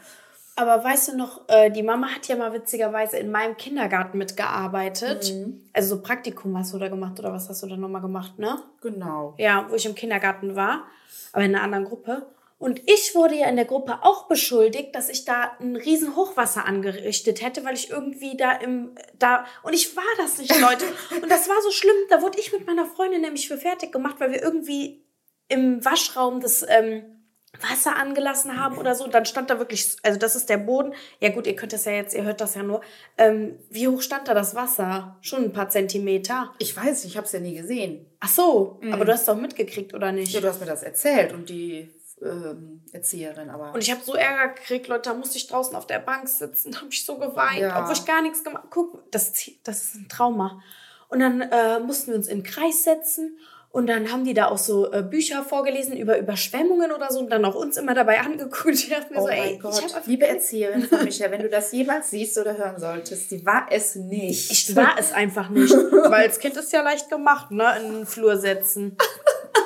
Aber 0.55 0.85
weißt 0.85 1.09
du 1.09 1.17
noch, 1.17 1.49
äh, 1.49 1.71
die 1.71 1.83
Mama 1.83 2.09
hat 2.09 2.29
ja 2.29 2.37
mal 2.37 2.53
witzigerweise 2.53 3.17
in 3.17 3.31
meinem 3.31 3.57
Kindergarten 3.57 4.19
mitgearbeitet. 4.19 5.33
Also 5.73 5.97
so 5.97 6.03
Praktikum 6.03 6.57
hast 6.59 6.75
du 6.75 6.79
da 6.79 6.89
gemacht 6.89 7.19
oder 7.19 7.33
was 7.33 7.49
hast 7.49 7.63
du 7.63 7.67
da 7.67 7.77
nochmal 7.77 8.03
gemacht, 8.03 8.39
ne? 8.39 8.63
genau. 8.83 9.35
Ja, 9.39 9.67
wo 9.71 9.75
ich 9.75 9.87
im 9.87 9.95
Kindergarten 9.95 10.55
war, 10.55 10.85
aber 11.33 11.45
in 11.45 11.55
einer 11.55 11.65
anderen 11.65 11.85
Gruppe. 11.85 12.27
Und 12.59 12.81
ich 12.89 13.17
wurde 13.17 13.35
ja 13.35 13.49
in 13.49 13.57
der 13.57 13.65
Gruppe 13.65 13.99
auch 14.03 14.29
beschuldigt, 14.29 14.95
dass 14.95 15.09
ich 15.09 15.25
da 15.25 15.57
ein 15.59 15.75
riesen 15.75 16.15
Hochwasser 16.15 16.65
angerichtet 16.65 17.43
hätte, 17.43 17.65
weil 17.65 17.75
ich 17.75 17.91
irgendwie 17.91 18.37
da 18.37 18.53
im, 18.53 18.95
da, 19.19 19.47
und 19.65 19.73
ich 19.73 19.97
war 19.97 20.05
das 20.19 20.39
nicht, 20.39 20.55
Leute. 20.61 20.85
Und 21.23 21.29
das 21.29 21.49
war 21.49 21.61
so 21.61 21.73
schlimm, 21.73 21.97
da 22.09 22.23
wurde 22.23 22.39
ich 22.39 22.53
mit 22.53 22.65
meiner 22.65 22.87
Freundin 22.87 23.23
nämlich 23.23 23.49
für 23.49 23.59
fertig 23.59 23.91
gemacht, 23.91 24.17
weil 24.21 24.31
wir 24.31 24.41
irgendwie 24.41 25.05
im 25.49 25.85
Waschraum 25.85 26.41
das, 26.41 26.65
ähm, 26.69 27.22
Wasser 27.61 27.97
angelassen 27.97 28.59
haben 28.59 28.79
oder 28.79 28.95
so. 28.95 29.05
Und 29.05 29.15
dann 29.15 29.27
stand 29.27 29.51
da 29.51 29.59
wirklich, 29.59 29.97
also 30.03 30.19
das 30.19 30.35
ist 30.37 30.49
der 30.49 30.57
Boden. 30.57 30.95
Ja 31.21 31.29
gut, 31.31 31.47
ihr 31.47 31.55
könnt 31.55 31.73
das 31.73 31.85
ja 31.85 31.93
jetzt, 31.93 32.15
ihr 32.15 32.25
hört 32.25 32.41
das 32.41 32.55
ja 32.55 32.63
nur. 32.63 32.81
Ähm, 33.19 33.59
wie 33.71 33.89
hoch 33.89 34.01
stand 34.01 34.27
da 34.29 34.35
das 34.35 34.55
Wasser? 34.55 35.17
Schon 35.21 35.45
ein 35.45 35.53
paar 35.53 35.69
Zentimeter. 35.69 36.53
Ich 36.59 36.77
weiß, 36.77 37.05
ich 37.05 37.17
habe 37.17 37.27
es 37.27 37.33
ja 37.33 37.41
nie 37.41 37.55
gesehen. 37.55 38.07
Ach 38.21 38.29
so, 38.29 38.81
aber 38.91 39.05
du 39.05 39.13
hast 39.13 39.29
doch 39.29 39.37
mitgekriegt, 39.37 39.93
oder 39.95 40.13
nicht? 40.13 40.33
Ja, 40.33 40.41
du 40.41 40.49
hast 40.49 40.61
mir 40.61 40.67
das 40.67 40.83
erzählt 40.83 41.33
und 41.33 41.49
die 41.51 41.93
ähm, 42.23 42.83
Erzieherin, 42.93 43.51
aber. 43.51 43.75
Und 43.75 43.83
ich 43.83 43.91
habe 43.91 44.01
so 44.03 44.15
Ärger 44.15 44.55
gekriegt, 44.55 44.89
Leute, 44.89 45.11
da 45.11 45.15
musste 45.15 45.37
ich 45.37 45.47
draußen 45.49 45.75
auf 45.77 45.87
der 45.87 45.99
Bank 45.99 46.29
sitzen, 46.29 46.77
habe 46.77 46.89
ich 46.91 47.05
so 47.05 47.19
geweint, 47.19 47.59
Ja. 47.61 47.81
obwohl 47.81 47.95
ich 47.95 48.05
gar 48.07 48.23
nichts 48.23 48.45
gemacht 48.45 48.65
Guck, 48.71 49.11
das, 49.11 49.33
das 49.65 49.83
ist 49.85 49.95
ein 49.97 50.09
Trauma. 50.09 50.63
Und 51.09 51.21
dann 51.21 51.43
äh, 51.43 51.81
mussten 51.81 52.13
wir 52.13 52.17
uns 52.17 52.29
in 52.29 52.39
den 52.39 52.45
Kreis 52.45 52.85
setzen 52.85 53.37
und 53.73 53.87
dann 53.87 54.13
haben 54.13 54.25
die 54.25 54.35
da 54.35 54.49
auch 54.49 54.59
so 54.59 54.93
äh, 54.93 55.03
Bücher 55.03 55.43
vorgelesen 55.43 55.97
über 55.97 56.19
Überschwemmungen 56.19 56.93
oder 56.93 57.11
so 57.11 57.21
und 57.21 57.31
dann 57.31 57.43
auch 57.47 57.55
uns 57.55 57.79
immer 57.79 57.95
dabei 57.95 58.21
angeguckt. 58.25 58.75
Ich 58.75 58.91
dachte 58.91 59.13
mir 59.13 59.19
Oh 59.19 59.23
so, 59.23 59.29
ey, 59.29 59.41
mein 59.41 59.55
ich 59.55 59.61
Gott, 59.61 60.03
liebe 60.07 60.27
Erzieherin 60.27 60.83
von 60.83 61.03
Michael, 61.05 61.31
wenn 61.33 61.43
du 61.43 61.49
das 61.49 61.73
jemals 61.73 62.11
siehst 62.11 62.37
oder 62.37 62.57
hören 62.57 62.79
solltest, 62.79 63.31
sie 63.31 63.45
war 63.47 63.67
es 63.71 63.95
nicht. 63.97 64.51
Ich 64.53 64.77
war 64.77 64.97
es 64.99 65.13
einfach 65.13 65.49
nicht. 65.49 65.73
Weil 65.73 66.27
als 66.27 66.39
Kind 66.39 66.55
ist 66.57 66.71
ja 66.73 66.83
leicht 66.83 67.09
gemacht, 67.09 67.51
ne? 67.51 67.65
In 67.83 67.93
den 67.95 68.07
Flur 68.07 68.37
setzen. 68.37 68.97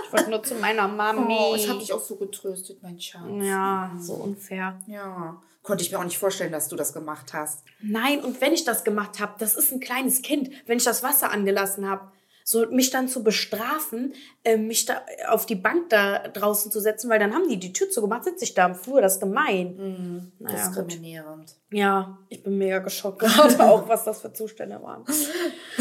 Ich 0.05 0.13
wollte 0.13 0.31
nur 0.31 0.43
zu 0.45 0.55
meiner 0.55 0.87
Mami. 0.87 1.37
Oh, 1.37 1.55
ich 1.57 1.69
habe 1.69 1.81
dich 1.81 1.93
auch 1.93 2.01
so 2.01 2.15
getröstet, 2.15 2.79
mein 2.83 3.01
Schatz. 3.01 3.23
ja, 3.43 3.91
so 3.99 4.15
unfair. 4.15 4.79
Ja. 4.87 5.43
Konnte 5.65 5.83
ich 5.83 5.91
mir 5.91 5.99
auch 5.99 6.05
nicht 6.05 6.19
vorstellen, 6.19 6.53
dass 6.53 6.69
du 6.69 6.77
das 6.77 6.93
gemacht 6.93 7.33
hast. 7.33 7.65
Nein, 7.83 8.21
und 8.23 8.41
wenn 8.41 8.53
ich 8.53 8.63
das 8.63 8.85
gemacht 8.85 9.19
habe, 9.19 9.33
das 9.41 9.57
ist 9.57 9.73
ein 9.73 9.81
kleines 9.81 10.23
Kind, 10.23 10.51
wenn 10.67 10.77
ich 10.79 10.85
das 10.85 11.03
Wasser 11.03 11.33
angelassen 11.33 11.91
habe, 11.91 12.13
so 12.49 12.65
mich 12.71 12.91
dann 12.91 13.09
zu 13.09 13.25
bestrafen, 13.25 14.15
äh, 14.45 14.57
mich 14.57 14.85
da 14.85 15.03
auf 15.29 15.47
die 15.47 15.57
Bank 15.57 15.91
da 15.91 16.29
draußen 16.29 16.71
zu 16.71 16.79
setzen, 16.79 17.11
weil 17.11 17.19
dann 17.19 17.35
haben 17.35 17.49
die 17.49 17.57
die 17.59 17.73
Tür 17.73 17.91
zugemacht, 17.91 18.23
sitze 18.23 18.45
ich 18.45 18.55
da 18.55 18.67
am 18.67 18.77
Flur, 18.77 19.01
das 19.03 19.15
ist 19.15 19.21
gemein. 19.21 20.31
Naja, 20.39 20.55
gut. 20.69 20.77
Diskriminierend. 20.87 21.57
Ja, 21.73 22.17
ich 22.29 22.45
bin 22.45 22.57
mega 22.59 22.79
geschockt 22.79 23.19
gerade 23.19 23.59
auch, 23.65 23.89
was 23.89 24.05
das 24.05 24.21
für 24.21 24.33
Zustände 24.33 24.81
waren. 24.81 25.05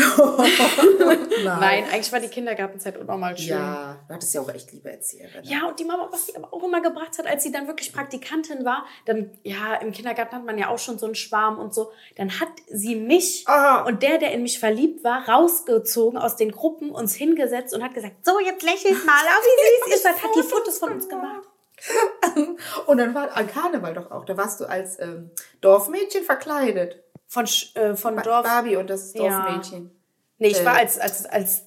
Nein, 1.44 1.84
eigentlich 1.92 2.12
war 2.12 2.20
die 2.20 2.28
Kindergartenzeit 2.28 2.98
unnormal 2.98 3.38
schön. 3.38 3.50
Ja, 3.50 3.98
du 4.08 4.14
hattest 4.16 4.34
ja 4.34 4.42
auch 4.42 4.50
echt 4.50 4.72
liebe 4.72 4.90
Erzieherin. 4.92 5.44
Ja, 5.44 5.68
und 5.68 5.80
die 5.80 5.86
Mama, 5.86 6.08
was 6.12 6.26
sie 6.28 6.36
aber 6.36 6.52
auch 6.54 6.64
immer 6.64 6.82
gebracht 6.82 7.18
hat, 7.20 7.28
als 7.28 7.44
sie 7.44 7.52
dann 7.52 7.68
wirklich 7.68 7.94
Praktikantin 7.94 8.66
war, 8.66 8.86
dann, 9.06 9.30
ja, 9.44 9.76
im 9.76 9.92
Kindergarten 9.92 10.36
hat 10.36 10.46
man 10.46 10.58
ja 10.58 10.70
auch 10.70 10.80
schon 10.80 10.98
so 10.98 11.06
einen 11.06 11.14
Schwarm 11.16 11.60
und 11.60 11.74
so, 11.76 11.92
dann 12.16 12.40
hat 12.40 12.50
sie 12.68 12.96
mich 12.96 13.44
Ah. 13.48 13.84
und 13.84 14.02
der, 14.02 14.18
der 14.18 14.32
in 14.32 14.42
mich 14.42 14.58
verliebt 14.60 15.04
war, 15.04 15.28
rausgezogen 15.30 16.18
aus 16.18 16.36
den 16.36 16.52
Gruppen, 16.56 16.92
uns 16.92 17.14
hingesetzt 17.16 17.74
und 17.76 17.84
hat 17.84 17.94
gesagt, 17.94 18.26
so, 18.26 18.40
jetzt 18.40 18.64
lächelt 18.64 19.06
mal, 19.06 19.22
oh, 19.24 19.44
wie 19.44 19.92
süß 19.92 19.96
ihr 19.96 20.02
seid, 20.02 20.24
hat 20.24 20.32
die 20.36 20.44
Fotos 20.44 20.78
von 20.80 20.94
uns 20.94 21.08
gemacht. 21.08 21.44
Und 22.88 22.98
dann 22.98 23.14
war 23.14 23.36
an 23.36 23.48
Karneval 23.48 23.94
doch 23.94 24.10
auch, 24.10 24.24
da 24.26 24.38
warst 24.38 24.60
du 24.62 24.66
als 24.66 24.98
ähm, 25.00 25.32
Dorfmädchen 25.62 26.24
verkleidet. 26.24 27.04
Von, 27.28 27.46
äh, 27.74 27.96
von 27.96 28.16
Ba- 28.16 28.22
Dorf. 28.22 28.44
Barbie 28.44 28.78
und 28.78 28.90
das 28.90 29.14
Ja. 29.14 29.42
Dorfmädchen. 29.46 29.92
Nee, 30.38 30.48
ich 30.50 30.62
äh, 30.62 30.66
war 30.66 30.76
als, 30.76 30.98
als, 31.00 31.26
als 31.26 31.64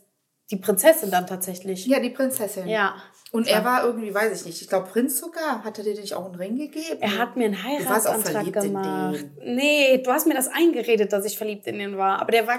die 0.50 0.56
Prinzessin 0.56 1.10
dann 1.10 1.26
tatsächlich. 1.26 1.84
Ja, 1.86 2.00
die 2.00 2.08
Prinzessin. 2.10 2.68
Ja. 2.68 2.96
Und 3.30 3.46
er 3.46 3.64
war 3.64 3.84
irgendwie, 3.84 4.14
weiß 4.14 4.40
ich 4.40 4.46
nicht, 4.46 4.62
ich 4.62 4.68
glaube 4.68 4.88
Prinz 4.88 5.18
sogar. 5.18 5.62
Hat 5.62 5.78
er 5.78 5.84
dir 5.84 5.94
nicht 5.94 6.14
auch 6.14 6.26
einen 6.26 6.36
Ring 6.36 6.56
gegeben? 6.56 6.98
Er 7.00 7.18
hat 7.18 7.36
mir 7.36 7.46
einen 7.46 7.62
Heiratsantrag 7.62 8.52
gemacht. 8.52 9.24
Nee, 9.44 9.98
du 9.98 10.10
hast 10.10 10.26
mir 10.26 10.34
das 10.34 10.48
eingeredet, 10.48 11.12
dass 11.12 11.24
ich 11.24 11.36
verliebt 11.36 11.66
in 11.66 11.78
den 11.78 11.98
war. 11.98 12.20
Aber 12.20 12.32
der 12.32 12.46
war 12.46 12.58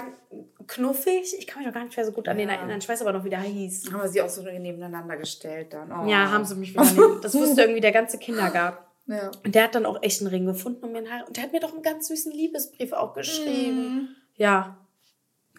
knuffig. 0.68 1.34
Ich 1.36 1.46
kann 1.46 1.58
mich 1.58 1.66
noch 1.66 1.74
gar 1.74 1.84
nicht 1.84 1.96
mehr 1.96 2.06
so 2.06 2.12
gut 2.12 2.28
an 2.28 2.38
den 2.38 2.48
erinnern. 2.48 2.78
Ich 2.78 2.88
weiß 2.88 3.02
aber 3.02 3.12
noch, 3.12 3.24
wie 3.24 3.30
der 3.30 3.40
hieß. 3.40 3.92
Haben 3.92 4.02
wir 4.02 4.08
sie 4.08 4.22
auch 4.22 4.28
so 4.28 4.42
nebeneinander 4.42 5.16
gestellt 5.16 5.72
dann. 5.72 5.90
Oh. 5.90 6.08
Ja, 6.08 6.30
haben 6.30 6.44
sie 6.44 6.54
mich 6.54 6.72
wieder 6.72 6.84
neben. 6.84 7.20
Das 7.20 7.34
wusste 7.34 7.60
irgendwie 7.62 7.80
der 7.80 7.92
ganze 7.92 8.18
Kindergarten. 8.18 8.84
Ja. 9.06 9.32
Und 9.44 9.54
der 9.54 9.64
hat 9.64 9.74
dann 9.74 9.86
auch 9.86 10.00
echt 10.02 10.20
einen 10.20 10.30
Ring 10.30 10.46
gefunden 10.46 10.84
und 10.84 10.92
mir 10.92 10.98
einen 10.98 11.10
Heirat. 11.10 11.26
Und 11.26 11.36
der 11.36 11.44
hat 11.44 11.52
mir 11.52 11.60
doch 11.60 11.72
einen 11.72 11.82
ganz 11.82 12.06
süßen 12.08 12.30
Liebesbrief 12.30 12.92
auch 12.92 13.12
geschrieben. 13.14 14.14
Ja. 14.36 14.76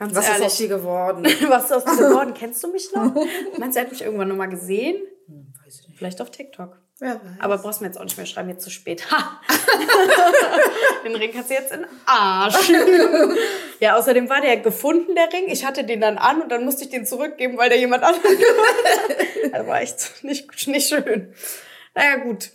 Ganz. 0.02 0.16
Was 0.16 0.26
ist 0.26 0.32
ehrlich. 0.32 0.46
aus 0.48 0.58
dir 0.58 0.68
geworden? 0.68 1.24
Was 1.48 1.66
ist 1.66 1.74
aus 1.74 1.86
dir 1.86 2.08
geworden? 2.08 2.34
Kennst 2.38 2.64
du 2.64 2.72
mich 2.72 2.92
noch? 2.92 3.14
Meinst 3.60 3.76
du, 3.76 3.80
er 3.80 3.86
hat 3.86 3.92
mich 3.92 4.02
irgendwann 4.02 4.30
nochmal 4.30 4.50
gesehen? 4.50 5.00
Weiß 5.64 5.82
ich 5.82 5.88
nicht. 5.90 5.98
Vielleicht 6.00 6.20
auf 6.24 6.32
TikTok. 6.32 6.80
Wer 6.98 7.16
weiß. 7.18 7.22
Aber 7.40 7.60
brauchst 7.60 7.82
mir 7.82 7.88
jetzt 7.88 8.00
auch 8.00 8.04
nicht 8.04 8.18
mehr 8.18 8.26
schreiben, 8.26 8.50
jetzt 8.50 8.64
zu 8.64 8.72
spät. 8.72 9.12
Ha! 9.12 9.40
den 11.06 11.16
Ring 11.16 11.32
kannst 11.32 11.52
du 11.52 11.54
jetzt 11.54 11.72
in 11.72 11.86
Arsch. 12.08 12.72
ja, 13.80 13.96
außerdem 13.96 14.28
war 14.28 14.42
der 14.42 14.58
gefunden, 14.58 15.14
der 15.14 15.32
Ring. 15.32 15.44
Ich 15.50 15.66
hatte 15.66 15.84
den 15.84 16.02
dann 16.02 16.18
an 16.18 16.42
und 16.42 16.50
dann 16.50 16.66
musste 16.66 16.86
ich 16.86 16.90
den 16.90 17.06
zurückgeben, 17.06 17.60
weil 17.60 17.70
der 17.70 17.78
jemand 17.78 18.02
anderen 18.02 18.38
gehört 18.40 19.44
hat. 19.44 19.54
Das 19.54 19.68
war 19.68 19.82
echt 19.82 20.24
nicht, 20.24 20.68
nicht 20.68 20.90
schön. 20.90 21.32
Naja, 21.94 22.16
gut. 22.24 22.50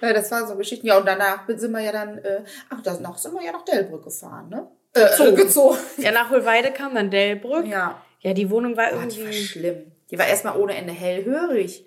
Ja, 0.00 0.12
das 0.14 0.30
waren 0.30 0.48
so 0.48 0.56
Geschichten. 0.56 0.86
Ja, 0.86 0.96
und 0.96 1.06
danach 1.06 1.46
sind 1.46 1.70
wir 1.70 1.80
ja 1.80 1.92
dann, 1.92 2.16
äh, 2.16 2.44
ach, 2.70 2.80
danach 2.82 3.18
sind 3.18 3.34
wir 3.34 3.44
ja 3.44 3.52
nach 3.52 3.66
Delbrück 3.66 4.04
gefahren, 4.04 4.48
ne? 4.48 4.70
Äh, 4.94 5.32
gezogen. 5.34 5.78
Ja, 5.98 6.10
nach 6.12 6.30
Hohlweide 6.30 6.72
kam 6.72 6.94
dann 6.94 7.10
Delbrück. 7.10 7.66
Ja. 7.66 8.02
Ja, 8.20 8.32
die 8.32 8.50
Wohnung 8.50 8.76
war 8.76 8.86
Oh, 8.88 8.90
die 8.90 8.96
war 8.96 9.26
irgendwie. 9.26 9.32
schlimm. 9.44 9.92
Die 10.10 10.18
war 10.18 10.26
erstmal 10.26 10.56
ohne 10.58 10.74
Ende 10.76 10.92
hellhörig. 10.92 11.86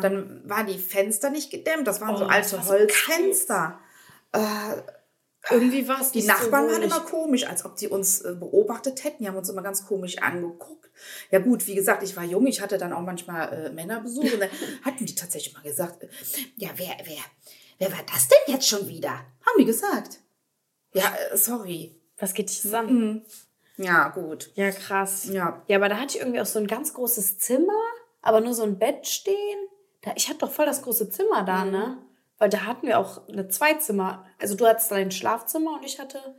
Dann 0.00 0.42
waren 0.48 0.68
die 0.68 0.78
Fenster 0.78 1.30
nicht 1.30 1.50
gedämmt. 1.50 1.88
Das 1.88 2.00
waren 2.00 2.16
so 2.16 2.24
Ah. 2.24 2.26
Oh, 2.26 2.38
das 2.38 2.54
alte 2.54 2.56
war 2.58 2.62
so 2.64 2.72
Holzfenster. 2.72 3.80
Irgendwie 5.50 5.88
war 5.88 6.00
es 6.00 6.12
Die 6.12 6.22
Nachbarn 6.22 6.68
so 6.68 6.74
waren 6.76 6.82
immer 6.82 7.00
komisch, 7.00 7.46
als 7.48 7.64
ob 7.64 7.74
die 7.76 7.88
uns 7.88 8.20
äh, 8.20 8.32
beobachtet 8.32 9.02
hätten. 9.02 9.24
Die 9.24 9.28
haben 9.28 9.36
uns 9.36 9.48
immer 9.48 9.62
ganz 9.62 9.84
komisch 9.86 10.18
angeguckt. 10.18 10.88
Ja 11.32 11.40
gut, 11.40 11.66
wie 11.66 11.74
gesagt, 11.74 12.04
ich 12.04 12.16
war 12.16 12.22
jung, 12.22 12.46
ich 12.46 12.60
hatte 12.60 12.78
dann 12.78 12.92
auch 12.92 13.00
manchmal 13.00 13.52
äh, 13.52 13.70
Männerbesuch. 13.70 14.22
Und 14.22 14.38
dann 14.40 14.50
hatten 14.84 15.04
die 15.04 15.16
tatsächlich 15.16 15.52
mal 15.52 15.64
gesagt, 15.64 16.04
äh, 16.04 16.08
ja, 16.56 16.68
wer, 16.76 16.94
wer, 17.04 17.16
wer 17.80 17.90
war 17.90 18.04
das 18.12 18.28
denn 18.28 18.54
jetzt 18.54 18.68
schon 18.68 18.86
wieder? 18.86 19.10
Haben 19.10 19.58
die 19.58 19.64
gesagt. 19.64 20.20
Ja, 20.92 21.12
äh, 21.32 21.36
sorry. 21.36 21.96
Was 22.22 22.34
geht 22.34 22.50
dich 22.50 22.60
zusammen? 22.60 23.24
Ja, 23.76 24.10
gut. 24.10 24.52
Ja, 24.54 24.70
krass. 24.70 25.24
Ja. 25.24 25.60
Ja, 25.66 25.76
aber 25.76 25.88
da 25.88 25.96
hatte 25.96 26.14
ich 26.14 26.20
irgendwie 26.20 26.40
auch 26.40 26.46
so 26.46 26.60
ein 26.60 26.68
ganz 26.68 26.94
großes 26.94 27.38
Zimmer, 27.38 27.80
aber 28.20 28.40
nur 28.40 28.54
so 28.54 28.62
ein 28.62 28.78
Bett 28.78 29.08
stehen. 29.08 29.58
Da, 30.02 30.12
ich 30.14 30.28
hatte 30.28 30.38
doch 30.38 30.52
voll 30.52 30.66
das 30.66 30.82
große 30.82 31.10
Zimmer 31.10 31.42
da, 31.42 31.64
ne? 31.64 31.98
Weil 32.38 32.48
da 32.48 32.64
hatten 32.64 32.86
wir 32.86 33.00
auch 33.00 33.26
eine 33.26 33.48
Zweizimmer. 33.48 34.24
Also 34.40 34.54
du 34.54 34.68
hattest 34.68 34.92
dein 34.92 35.10
Schlafzimmer 35.10 35.74
und 35.74 35.84
ich 35.84 35.98
hatte. 35.98 36.36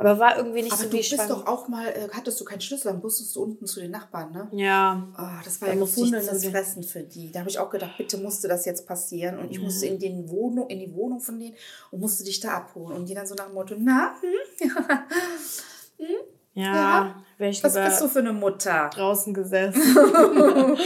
Aber 0.00 0.18
war 0.18 0.36
irgendwie 0.36 0.62
nicht 0.62 0.72
Aber 0.72 0.82
so 0.82 0.88
du 0.88 0.92
wie 0.94 0.96
bist 0.98 1.10
Schwang- 1.10 1.28
doch 1.28 1.46
auch 1.46 1.68
mal, 1.68 1.86
äh, 1.88 2.08
hattest 2.12 2.40
du 2.40 2.44
keinen 2.44 2.60
Schlüssel, 2.60 2.92
dann 2.92 3.00
musstest 3.00 3.36
du 3.36 3.42
unten 3.42 3.66
zu 3.66 3.80
den 3.80 3.90
Nachbarn, 3.90 4.32
ne? 4.32 4.48
Ja. 4.52 5.08
Oh, 5.16 5.44
das 5.44 5.60
war 5.60 5.68
Da 5.68 5.74
ja 5.74 5.80
gefundenes 5.80 6.44
Fressen 6.46 6.82
für 6.82 7.02
die. 7.02 7.30
Da 7.30 7.40
habe 7.40 7.50
ich 7.50 7.58
auch 7.58 7.70
gedacht, 7.70 7.92
bitte 7.98 8.16
musste 8.18 8.48
das 8.48 8.64
jetzt 8.64 8.86
passieren. 8.86 9.38
Und 9.38 9.50
ich 9.50 9.60
musste 9.60 9.86
in, 9.86 9.98
den 9.98 10.28
Wohnung, 10.28 10.68
in 10.68 10.78
die 10.80 10.94
Wohnung 10.94 11.20
von 11.20 11.38
denen 11.38 11.54
und 11.90 12.00
musste 12.00 12.24
dich 12.24 12.40
da 12.40 12.50
abholen. 12.56 12.96
Und 12.96 13.08
die 13.08 13.14
dann 13.14 13.26
so 13.26 13.34
nach 13.34 13.46
dem 13.46 13.54
Motto, 13.54 13.74
na, 13.78 14.14
hm, 14.20 14.68
Ja. 16.54 16.74
Ja. 16.74 17.24
Wäre 17.38 17.50
ich 17.50 17.62
was 17.62 17.74
bist 17.74 18.00
du 18.00 18.08
für 18.08 18.18
eine 18.20 18.32
Mutter? 18.32 18.90
draußen 18.92 19.32
gesessen. 19.32 19.80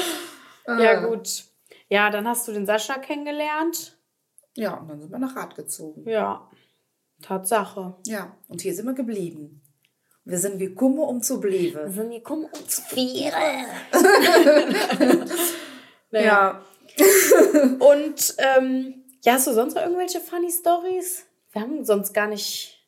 ja, 0.66 1.07
gut. 1.07 1.44
Ja, 1.88 2.11
dann 2.11 2.27
hast 2.29 2.46
du 2.48 2.53
den 2.53 2.66
Sascha 2.66 2.98
kennengelernt. 2.98 3.96
Ja, 4.57 4.74
und 4.74 4.88
dann 4.88 5.00
sind 5.00 5.11
wir 5.11 5.18
nach 5.18 5.35
Rad 5.37 5.55
gezogen. 5.57 6.09
Ja. 6.09 6.48
Tatsache. 7.24 7.96
Ja, 8.06 8.37
und 8.48 8.60
hier 8.62 8.74
sind 8.74 8.87
wir 8.87 8.94
geblieben. 8.94 9.60
Wir 10.26 10.38
sind 10.38 10.58
gekommen, 10.58 10.98
um 11.00 11.22
zu 11.22 11.40
bleiben. 11.40 11.90
sind 11.90 12.10
gekommen 12.10 12.44
um 12.46 12.68
zu 12.68 12.82
vieren. 12.82 13.66
Ja. 16.12 16.62
Und 17.80 18.37
ähm, 18.38 19.04
ja, 19.24 19.32
hast 19.32 19.48
du 19.48 19.52
sonst 19.52 19.74
noch 19.74 19.82
irgendwelche 19.82 20.20
funny 20.20 20.50
Stories? 20.50 21.26
Wir 21.50 21.62
haben 21.62 21.84
sonst 21.84 22.12
gar 22.12 22.28
nicht, 22.28 22.87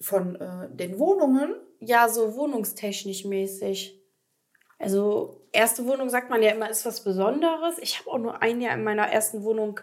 Von 0.00 0.36
äh, 0.36 0.68
den 0.70 0.98
Wohnungen. 0.98 1.54
ja, 1.80 2.08
so 2.10 2.34
wohnungstechnisch 2.36 3.24
mäßig. 3.24 3.98
Also, 4.78 5.46
erste 5.52 5.86
Wohnung 5.86 6.08
sagt 6.10 6.28
man 6.30 6.42
ja 6.42 6.50
immer, 6.50 6.68
ist 6.70 6.84
was 6.84 7.02
Besonderes. 7.02 7.78
Ich 7.80 7.98
habe 7.98 8.10
auch 8.10 8.18
nur 8.18 8.42
ein 8.42 8.60
Jahr 8.60 8.74
in 8.74 8.84
meiner 8.84 9.08
ersten 9.08 9.42
Wohnung 9.44 9.80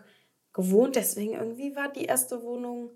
gewohnt, 0.53 0.95
deswegen 0.95 1.33
irgendwie 1.33 1.75
war 1.75 1.91
die 1.91 2.05
erste 2.05 2.43
Wohnung. 2.43 2.91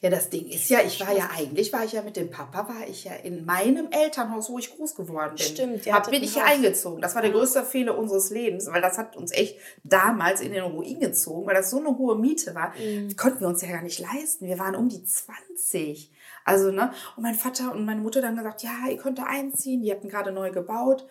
Ja, 0.00 0.10
das 0.10 0.30
Ding 0.30 0.46
ist 0.46 0.68
ja, 0.70 0.80
ich 0.80 1.00
war 1.00 1.16
ja 1.16 1.30
eigentlich, 1.36 1.72
war 1.72 1.84
ich 1.84 1.92
ja 1.92 2.02
mit 2.02 2.16
dem 2.16 2.30
Papa, 2.30 2.68
war 2.68 2.88
ich 2.88 3.04
ja 3.04 3.12
in 3.12 3.44
meinem 3.44 3.88
Elternhaus, 3.90 4.50
wo 4.50 4.58
ich 4.58 4.74
groß 4.74 4.94
geworden 4.94 5.34
bin. 5.36 5.44
Stimmt, 5.44 5.86
Hab, 5.86 5.94
hattet 5.94 6.12
bin 6.12 6.22
ich 6.22 6.34
hier 6.34 6.44
eingezogen. 6.44 7.00
Das 7.00 7.14
war 7.14 7.22
der 7.22 7.30
größte 7.30 7.64
Fehler 7.64 7.96
unseres 7.96 8.30
Lebens, 8.30 8.66
weil 8.70 8.82
das 8.82 8.98
hat 8.98 9.16
uns 9.16 9.32
echt 9.32 9.56
damals 9.84 10.40
in 10.40 10.52
den 10.52 10.64
Ruin 10.64 11.00
gezogen, 11.00 11.46
weil 11.46 11.54
das 11.54 11.70
so 11.70 11.78
eine 11.78 11.96
hohe 11.96 12.16
Miete 12.16 12.54
war. 12.54 12.72
Mhm. 12.78 13.16
Konnten 13.16 13.40
wir 13.40 13.48
uns 13.48 13.62
ja 13.62 13.68
gar 13.68 13.82
nicht 13.82 13.98
leisten. 13.98 14.46
Wir 14.46 14.58
waren 14.58 14.74
um 14.74 14.88
die 14.88 15.02
20. 15.02 16.10
Also, 16.44 16.70
ne? 16.72 16.92
Und 17.16 17.22
mein 17.22 17.34
Vater 17.34 17.72
und 17.72 17.84
meine 17.84 18.00
Mutter 18.00 18.20
dann 18.20 18.36
gesagt, 18.36 18.62
ja, 18.62 18.88
ihr 18.88 18.96
könnt 18.96 19.18
da 19.18 19.24
einziehen. 19.24 19.82
Die 19.82 19.92
hatten 19.92 20.08
gerade 20.08 20.32
neu 20.32 20.50
gebaut. 20.50 21.06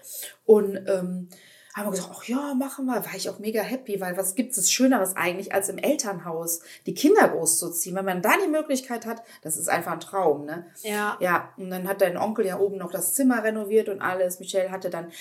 Und 0.45 0.75
ähm, 0.87 1.29
haben 1.73 1.87
wir 1.87 1.91
gesagt, 1.91 2.11
ach 2.13 2.23
ja, 2.25 2.53
machen 2.53 2.85
wir. 2.85 3.05
War 3.05 3.15
ich 3.15 3.29
auch 3.29 3.39
mega 3.39 3.61
happy, 3.61 4.01
weil 4.01 4.17
was 4.17 4.35
gibt 4.35 4.57
es 4.57 4.71
Schöneres 4.71 5.15
eigentlich, 5.15 5.53
als 5.53 5.69
im 5.69 5.77
Elternhaus 5.77 6.61
die 6.85 6.93
Kinder 6.93 7.29
großzuziehen? 7.29 7.95
Wenn 7.95 8.05
man 8.05 8.21
da 8.21 8.31
die 8.43 8.49
Möglichkeit 8.49 9.05
hat, 9.05 9.23
das 9.41 9.57
ist 9.57 9.69
einfach 9.69 9.93
ein 9.93 9.99
Traum, 9.99 10.45
ne? 10.45 10.65
Ja. 10.83 11.17
Ja, 11.19 11.49
und 11.57 11.69
dann 11.69 11.87
hat 11.87 12.01
dein 12.01 12.17
Onkel 12.17 12.45
ja 12.45 12.59
oben 12.59 12.77
noch 12.77 12.91
das 12.91 13.13
Zimmer 13.13 13.43
renoviert 13.43 13.89
und 13.89 14.01
alles. 14.01 14.39
Michelle 14.39 14.71
hatte 14.71 14.89
dann 14.89 15.11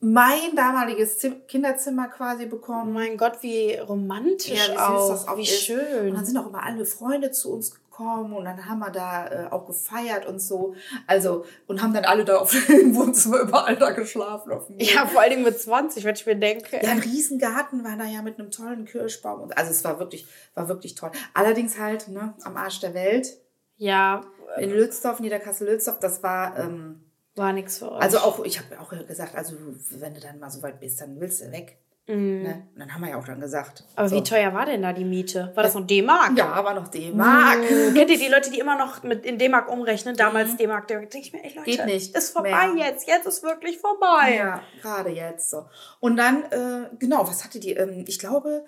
mein 0.00 0.54
damaliges 0.54 1.18
Zim 1.18 1.46
Kinderzimmer 1.48 2.08
quasi 2.08 2.46
bekommen. 2.46 2.92
mein 2.92 3.16
Gott, 3.16 3.38
wie 3.42 3.74
romantisch 3.74 4.66
süß 4.66 4.76
auch. 4.76 5.08
das 5.10 5.28
auch 5.28 5.36
wie 5.36 5.42
ist. 5.42 5.62
schön. 5.62 6.10
Und 6.10 6.14
dann 6.14 6.24
sind 6.24 6.36
auch 6.36 6.46
immer 6.46 6.62
alle 6.62 6.84
Freunde 6.84 7.30
zu 7.30 7.52
uns 7.52 7.70
gekommen 7.70 7.85
und 7.98 8.44
dann 8.44 8.66
haben 8.66 8.78
wir 8.78 8.90
da 8.90 9.26
äh, 9.26 9.50
auch 9.50 9.66
gefeiert 9.66 10.26
und 10.26 10.40
so. 10.40 10.74
Also, 11.06 11.44
und 11.66 11.82
haben 11.82 11.94
dann 11.94 12.04
alle 12.04 12.24
da 12.24 12.38
auf 12.38 12.50
dem 12.68 12.94
Wohnzimmer 12.94 13.40
überall 13.40 13.76
da 13.76 13.90
geschlafen. 13.90 14.52
Auf 14.52 14.66
dem 14.66 14.78
ja, 14.78 15.06
vor 15.06 15.20
allen 15.20 15.30
Dingen 15.30 15.44
mit 15.44 15.58
20, 15.58 16.04
wenn 16.04 16.14
ich 16.14 16.26
mir 16.26 16.36
denke. 16.36 16.76
ja, 16.82 16.90
ein 16.90 16.98
Riesengarten 16.98 17.84
war 17.84 17.96
da 17.96 18.04
ja 18.04 18.22
mit 18.22 18.38
einem 18.38 18.50
tollen 18.50 18.84
Kirschbaum. 18.84 19.40
Und, 19.40 19.56
also 19.56 19.70
es 19.70 19.84
war 19.84 19.98
wirklich, 19.98 20.26
war 20.54 20.68
wirklich 20.68 20.94
toll. 20.94 21.10
Allerdings 21.34 21.78
halt, 21.78 22.08
ne, 22.08 22.34
am 22.42 22.56
Arsch 22.56 22.80
der 22.80 22.94
Welt. 22.94 23.38
Ja, 23.76 24.22
In 24.58 24.70
Lützdorf, 24.70 25.20
Niederkassel-Lützdorf, 25.20 25.98
das 25.98 26.22
war, 26.22 26.58
ähm, 26.58 27.04
war 27.34 27.52
nichts 27.52 27.78
für 27.78 27.92
euch. 27.92 28.00
also 28.00 28.18
auch, 28.18 28.44
ich 28.44 28.58
habe 28.58 28.80
auch 28.80 28.90
gesagt, 29.06 29.34
also 29.34 29.56
wenn 29.90 30.14
du 30.14 30.20
dann 30.20 30.38
mal 30.38 30.50
so 30.50 30.62
weit 30.62 30.80
bist, 30.80 31.00
dann 31.00 31.20
willst 31.20 31.42
du 31.42 31.52
weg. 31.52 31.78
Ne? 32.08 32.68
Und 32.72 32.80
dann 32.80 32.94
haben 32.94 33.02
wir 33.02 33.10
ja 33.10 33.16
auch 33.18 33.24
dann 33.24 33.40
gesagt. 33.40 33.80
Mhm. 33.80 33.86
Aber 33.96 34.08
so. 34.08 34.16
wie 34.16 34.22
teuer 34.22 34.54
war 34.54 34.64
denn 34.64 34.82
da 34.82 34.92
die 34.92 35.04
Miete? 35.04 35.50
War 35.54 35.64
das 35.64 35.74
noch 35.74 35.84
D-Mark? 35.86 36.38
Ja, 36.38 36.62
war 36.64 36.72
noch 36.74 36.86
D-Mark. 36.86 37.58
Oh, 37.62 37.92
Kennt 37.94 38.10
ihr 38.10 38.18
die 38.18 38.28
Leute, 38.28 38.50
die 38.50 38.60
immer 38.60 38.78
noch 38.78 39.02
mit 39.02 39.26
in 39.26 39.38
D-Mark 39.38 39.68
umrechnen? 39.68 40.16
Damals 40.16 40.56
D-Mark, 40.56 40.86
da 40.86 40.98
denke 40.98 41.18
ich 41.18 41.32
mir, 41.32 41.42
ey 41.44 41.52
Leute, 41.56 41.68
Geht 41.70 41.86
nicht 41.86 42.16
ist 42.16 42.30
vorbei 42.30 42.68
mehr. 42.68 42.86
jetzt. 42.86 43.08
Jetzt 43.08 43.26
ist 43.26 43.42
wirklich 43.42 43.78
vorbei. 43.78 44.36
Ja, 44.36 44.62
gerade 44.80 45.10
jetzt 45.10 45.50
so. 45.50 45.66
Und 45.98 46.16
dann, 46.16 46.44
äh, 46.52 46.90
genau, 46.98 47.26
was 47.26 47.42
hatte 47.44 47.58
die? 47.58 47.72
Ähm, 47.72 48.04
ich 48.06 48.20
glaube, 48.20 48.64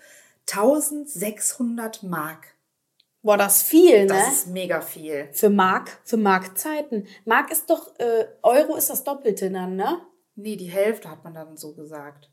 1600 0.51 2.03
Mark. 2.03 2.55
Boah, 3.23 3.37
das 3.37 3.59
ist 3.63 3.69
viel, 3.69 4.03
ne? 4.03 4.07
Das 4.07 4.33
ist 4.33 4.47
mega 4.49 4.81
viel. 4.81 5.29
für 5.33 5.51
Mark, 5.51 6.01
für 6.05 6.17
Markzeiten. 6.17 7.07
Mark 7.25 7.51
ist 7.53 7.69
doch, 7.69 7.99
äh, 7.99 8.27
Euro 8.43 8.77
ist 8.77 8.91
das 8.91 9.05
Doppelte 9.05 9.51
dann, 9.51 9.77
ne? 9.77 10.01
Nee, 10.35 10.57
die 10.57 10.71
Hälfte 10.71 11.11
hat 11.11 11.25
man 11.25 11.35
dann 11.35 11.57
so 11.57 11.75
gesagt. 11.75 12.31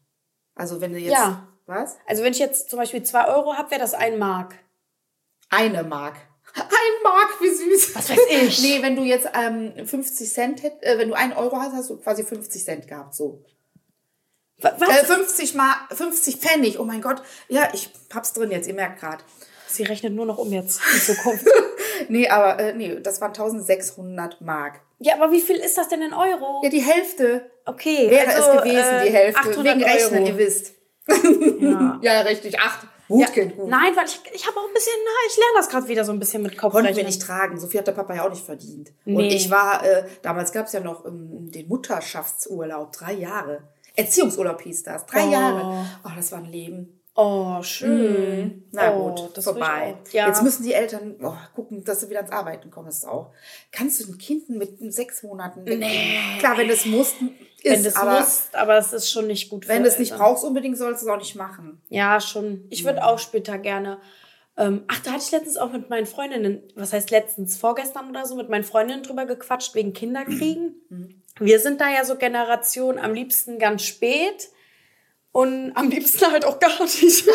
Also 0.55 0.81
wenn 0.81 0.93
du 0.93 0.99
jetzt. 0.99 1.13
Ja. 1.13 1.47
Was? 1.67 1.97
Also 2.07 2.23
wenn 2.23 2.31
ich 2.33 2.39
jetzt 2.39 2.69
zum 2.69 2.77
Beispiel 2.79 3.03
2 3.03 3.27
Euro 3.27 3.53
habe, 3.55 3.71
wäre 3.71 3.81
das 3.81 3.93
ein 3.93 4.17
Mark. 4.19 4.55
Eine 5.49 5.83
Mark. 5.83 6.15
Ein 6.55 7.03
Mark, 7.03 7.41
wie 7.41 7.49
süß. 7.49 7.95
Was 7.95 8.09
weiß 8.09 8.19
ich. 8.29 8.61
Nee, 8.61 8.81
wenn 8.81 8.95
du 8.95 9.03
jetzt 9.03 9.27
ähm, 9.33 9.73
50 9.85 10.31
Cent 10.31 10.63
hätt, 10.63 10.81
äh, 10.83 10.97
wenn 10.97 11.09
du 11.09 11.13
einen 11.15 11.33
Euro 11.33 11.57
hast, 11.57 11.73
hast 11.73 11.89
du 11.89 11.97
quasi 11.97 12.23
50 12.23 12.63
Cent 12.63 12.87
gehabt, 12.87 13.13
so. 13.15 13.43
Wa- 14.59 14.73
Was? 14.77 14.89
Äh, 15.01 15.05
50 15.05 15.55
mal 15.55 15.73
50 15.91 16.37
Pfennig. 16.37 16.79
Oh 16.79 16.85
mein 16.85 17.01
Gott. 17.01 17.21
Ja, 17.49 17.67
ich 17.73 17.89
hab's 18.13 18.31
drin 18.33 18.51
jetzt, 18.51 18.67
ihr 18.67 18.73
merkt 18.73 18.99
gerade. 19.01 19.23
Sie 19.67 19.83
rechnet 19.83 20.13
nur 20.13 20.25
noch 20.25 20.37
um 20.37 20.51
jetzt 20.53 20.79
in 20.93 20.99
Zukunft. 21.15 21.45
Nee, 22.07 22.29
aber 22.29 22.57
äh, 22.59 22.73
nee, 22.73 22.99
das 23.01 23.19
waren 23.19 23.31
1600 23.31 24.39
Mark. 24.41 24.79
Ja, 24.99 25.15
aber 25.15 25.31
wie 25.31 25.41
viel 25.41 25.57
ist 25.57 25.77
das 25.77 25.89
denn 25.89 26.01
in 26.01 26.13
Euro? 26.13 26.61
Ja, 26.63 26.69
die 26.69 26.81
Hälfte 26.81 27.49
Okay. 27.65 28.09
wäre 28.09 28.27
also, 28.35 28.51
es 28.51 28.57
gewesen, 28.63 28.77
äh, 28.77 29.05
die 29.07 29.13
Hälfte. 29.13 29.39
800 29.49 29.75
Wegen 29.77 29.83
Rechnen, 29.83 30.19
Euro. 30.23 30.27
ihr 30.31 30.37
wisst. 30.37 30.73
Ja. 31.07 31.99
Ja, 32.01 32.21
richtig. 32.21 32.59
Acht. 32.59 32.87
Gut, 33.07 33.21
Ja, 33.21 33.27
Kind, 33.27 33.55
gut. 33.55 33.69
Nein, 33.69 33.95
weil 33.95 34.05
ich, 34.05 34.19
ich 34.33 34.47
habe 34.47 34.57
auch 34.59 34.67
ein 34.67 34.73
bisschen, 34.73 34.93
na, 35.05 35.11
ich 35.29 35.37
lerne 35.37 35.53
das 35.57 35.69
gerade 35.69 35.87
wieder 35.87 36.03
so 36.03 36.11
ein 36.11 36.19
bisschen 36.19 36.41
mit 36.41 36.57
Konnten 36.57 36.95
wir 36.95 37.03
nicht 37.03 37.21
tragen. 37.21 37.59
So 37.59 37.67
viel 37.67 37.79
hat 37.79 37.87
der 37.87 37.91
Papa 37.91 38.15
ja 38.15 38.25
auch 38.25 38.29
nicht 38.31 38.43
verdient. 38.43 38.91
Und 39.05 39.13
Nee. 39.15 39.35
ich 39.35 39.51
war, 39.51 39.85
äh, 39.85 40.05
damals 40.23 40.51
gab 40.51 40.65
es 40.65 40.73
ja 40.73 40.79
noch 40.79 41.05
ähm, 41.05 41.51
den 41.51 41.67
Mutterschaftsurlaub, 41.67 42.91
drei 42.93 43.13
Jahre. 43.13 43.61
Erziehungsurlaub 43.95 44.59
hieß 44.61 44.83
das. 44.83 45.05
Drei 45.05 45.27
Oh. 45.27 45.31
Jahre. 45.31 45.85
Oh, 46.03 46.09
das 46.15 46.31
war 46.31 46.39
ein 46.39 46.45
Leben. 46.51 46.99
Oh, 47.17 47.63
schön. 47.63 48.65
Na 48.73 48.93
oh, 48.93 49.15
gut, 49.15 49.41
vorbei. 49.41 49.95
Ja. 50.11 50.27
Jetzt 50.27 50.43
müssen 50.43 50.63
die 50.63 50.73
Eltern 50.73 51.15
oh, 51.23 51.33
gucken, 51.55 51.81
dass 51.85 52.01
sie 52.01 52.09
wieder 52.09 52.19
ans 52.19 52.31
Arbeiten 52.31 52.69
kommen. 52.69 52.87
Das 52.87 52.97
ist 52.97 53.07
auch. 53.07 53.31
Kannst 53.71 54.01
du 54.01 54.11
ein 54.11 54.17
Kind 54.17 54.49
mit 54.49 54.77
sechs 54.93 55.23
Monaten 55.23 55.65
wegbringen? 55.65 56.39
Klar, 56.39 56.57
wenn 56.57 56.69
es 56.69 56.85
muss, 56.85 57.13
ist, 57.13 57.23
wenn 57.63 57.83
das 57.85 57.95
aber 57.95 58.19
musst, 58.19 58.53
aber 58.53 58.77
es 58.77 58.91
ist 58.91 59.09
schon 59.09 59.27
nicht 59.27 59.49
gut 59.49 59.65
wenn 59.69 59.83
du 59.83 59.87
es 59.87 59.97
nicht 59.97 60.13
brauchst 60.13 60.43
unbedingt, 60.43 60.77
sollst 60.77 61.03
du 61.03 61.07
es 61.07 61.11
auch 61.11 61.17
nicht 61.17 61.35
machen. 61.35 61.81
Ja, 61.87 62.19
schon. 62.19 62.65
Ich 62.69 62.83
würde 62.83 63.05
auch 63.05 63.17
später 63.17 63.57
gerne. 63.59 63.97
Ähm, 64.57 64.83
ach, 64.87 64.99
da 64.99 65.11
hatte 65.11 65.23
ich 65.23 65.31
letztens 65.31 65.55
auch 65.55 65.71
mit 65.71 65.89
meinen 65.89 66.05
Freundinnen, 66.05 66.63
was 66.75 66.91
heißt 66.91 67.11
letztens, 67.11 67.55
vorgestern 67.55 68.09
oder 68.09 68.25
so, 68.25 68.35
mit 68.35 68.49
meinen 68.49 68.63
Freundinnen 68.65 69.03
drüber 69.03 69.25
gequatscht 69.25 69.73
wegen 69.73 69.93
Kinderkriegen. 69.93 70.75
Wir 71.39 71.59
sind 71.59 71.79
da 71.79 71.89
ja 71.89 72.03
so 72.03 72.15
Generation 72.15 72.97
am 72.97 73.13
liebsten 73.13 73.57
ganz 73.57 73.83
spät 73.83 74.49
und 75.35 75.73
am 75.75 75.89
liebsten 75.89 76.31
halt 76.31 76.45
auch 76.45 76.61
gar 76.61 76.81
nicht. 76.81 77.25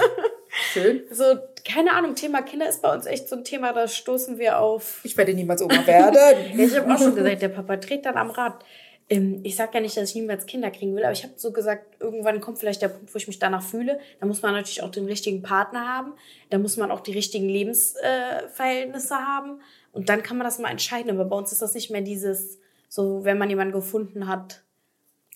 Schön. 0.72 1.02
so, 1.10 1.36
keine 1.66 1.92
Ahnung, 1.92 2.14
Thema 2.14 2.40
Kinder 2.40 2.66
ist 2.66 2.80
bei 2.80 2.90
uns 2.90 3.04
echt 3.04 3.28
so 3.28 3.36
ein 3.36 3.44
Thema, 3.44 3.74
da 3.74 3.86
stoßen 3.86 4.38
wir 4.38 4.58
auf. 4.58 5.00
Ich 5.02 5.18
werde 5.18 5.34
niemals 5.34 5.60
Oma 5.60 5.86
werden. 5.86 6.16
Ich 6.58 6.74
habe 6.74 6.94
auch 6.94 6.98
schon 6.98 7.14
gesagt, 7.14 7.42
der 7.42 7.50
Papa 7.50 7.76
dreht 7.76 8.06
dann 8.06 8.16
am 8.16 8.30
Rad. 8.30 8.64
Ähm, 9.10 9.40
ich 9.42 9.54
sage 9.54 9.72
ja 9.74 9.80
nicht, 9.80 9.94
dass 9.98 10.08
ich 10.08 10.14
niemals 10.14 10.46
Kinder 10.46 10.70
kriegen 10.70 10.96
will, 10.96 11.04
aber 11.04 11.12
ich 11.12 11.24
habe 11.24 11.34
so 11.36 11.52
gesagt, 11.52 12.00
irgendwann 12.00 12.40
kommt 12.40 12.58
vielleicht 12.58 12.80
der 12.80 12.88
Punkt, 12.88 13.12
wo 13.12 13.18
ich 13.18 13.26
mich 13.26 13.38
danach 13.38 13.62
fühle. 13.62 14.00
Da 14.18 14.24
muss 14.24 14.40
man 14.40 14.54
natürlich 14.54 14.82
auch 14.82 14.90
den 14.90 15.04
richtigen 15.04 15.42
Partner 15.42 15.86
haben. 15.86 16.14
Da 16.48 16.56
muss 16.56 16.78
man 16.78 16.90
auch 16.90 17.00
die 17.00 17.12
richtigen 17.12 17.50
Lebensverhältnisse 17.50 19.12
äh, 19.12 19.18
haben. 19.18 19.60
Und 19.92 20.08
dann 20.08 20.22
kann 20.22 20.38
man 20.38 20.46
das 20.46 20.58
mal 20.58 20.70
entscheiden. 20.70 21.10
Aber 21.10 21.26
bei 21.26 21.36
uns 21.36 21.52
ist 21.52 21.60
das 21.60 21.74
nicht 21.74 21.90
mehr 21.90 22.00
dieses, 22.00 22.60
so, 22.88 23.24
wenn 23.24 23.36
man 23.36 23.50
jemanden 23.50 23.74
gefunden 23.74 24.26
hat. 24.26 24.62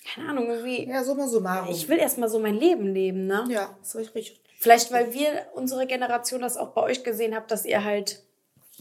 Keine 0.07 0.29
Ahnung, 0.31 0.49
irgendwie. 0.49 0.89
ja, 0.89 1.03
summa 1.03 1.27
summarum. 1.27 1.75
Ich 1.75 1.89
will 1.89 1.99
erstmal 1.99 2.29
so 2.29 2.39
mein 2.39 2.55
Leben 2.55 2.87
leben, 2.95 3.27
ne? 3.27 3.45
ja, 3.51 3.77
ist 3.83 3.97
richtig. 3.97 4.41
Vielleicht, 4.59 4.91
weil 4.93 5.13
wir, 5.13 5.47
unsere 5.55 5.87
Generation, 5.87 6.41
das 6.41 6.57
auch 6.57 6.73
bei 6.73 6.83
euch 6.83 7.05
gesehen 7.05 7.35
habt, 7.35 7.51
dass 7.51 7.65
ihr 7.67 7.85
halt 7.85 8.23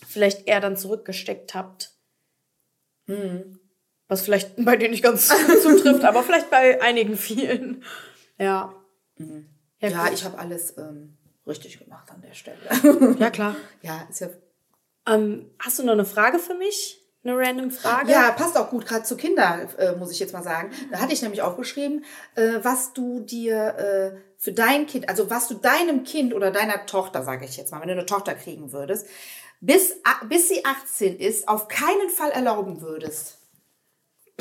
vielleicht 0.08 0.48
eher 0.48 0.62
dann 0.62 0.78
zurückgesteckt 0.78 1.54
habt. 1.54 1.92
Was 4.08 4.22
vielleicht 4.22 4.64
bei 4.64 4.78
dir 4.78 4.90
nicht 4.90 5.04
ganz 5.04 5.28
zutrifft, 5.62 6.04
aber 6.04 6.24
vielleicht 6.24 6.50
bei 6.50 6.82
einigen 6.82 7.18
vielen. 7.18 7.84
Ja. 8.38 8.74
Ja, 9.18 9.90
Ja, 9.90 10.04
gut. 10.06 10.14
ich 10.14 10.24
habe 10.26 10.38
alles 10.38 10.78
ähm, 10.78 11.18
richtig 11.46 11.80
gemacht 11.80 12.10
an 12.12 12.22
der 12.22 12.34
Stelle. 12.34 12.58
ja 13.20 13.30
klar. 13.30 13.56
ja, 13.82 14.08
ist 14.10 14.22
ja. 14.22 14.30
Ähm, 15.08 15.52
hast 15.60 15.80
du 15.80 15.84
noch 15.84 15.94
eine 15.94 16.06
Frage 16.06 16.40
für 16.40 16.56
mich? 16.56 17.02
Eine 17.26 17.38
random 17.38 17.72
Frage? 17.72 18.12
Ja, 18.12 18.32
passt 18.32 18.58
auch 18.58 18.70
gut, 18.70 18.86
gerade 18.86 19.04
zu 19.04 19.18
Kindern, 19.18 19.68
äh, 19.78 19.94
muss 19.94 20.12
ich 20.12 20.20
jetzt 20.20 20.34
mal 20.34 20.44
sagen. 20.44 20.72
Da 20.92 21.00
hatte 21.00 21.14
ich 21.14 21.22
nämlich 21.22 21.42
aufgeschrieben, 21.42 22.06
äh, 22.36 22.60
was 22.62 22.94
du 22.94 23.20
dir 23.22 23.76
äh, 23.78 24.18
für 24.38 24.54
dein 24.54 24.86
Kind, 24.86 25.10
also 25.10 25.30
was 25.30 25.48
du 25.48 25.56
deinem 25.56 26.04
Kind 26.04 26.34
oder 26.34 26.52
deiner 26.52 26.86
Tochter, 26.86 27.24
sage 27.24 27.46
ich 27.46 27.58
jetzt 27.58 27.72
mal, 27.72 27.82
wenn 27.82 27.88
du 27.88 27.94
eine 27.94 28.06
Tochter 28.06 28.36
kriegen 28.36 28.72
würdest, 28.72 29.08
bis, 29.60 29.96
bis 30.30 30.50
sie 30.50 30.64
18 30.64 31.18
ist, 31.18 31.48
auf 31.48 31.68
keinen 31.68 32.10
Fall 32.10 32.32
erlauben 32.32 32.82
würdest. 32.82 33.40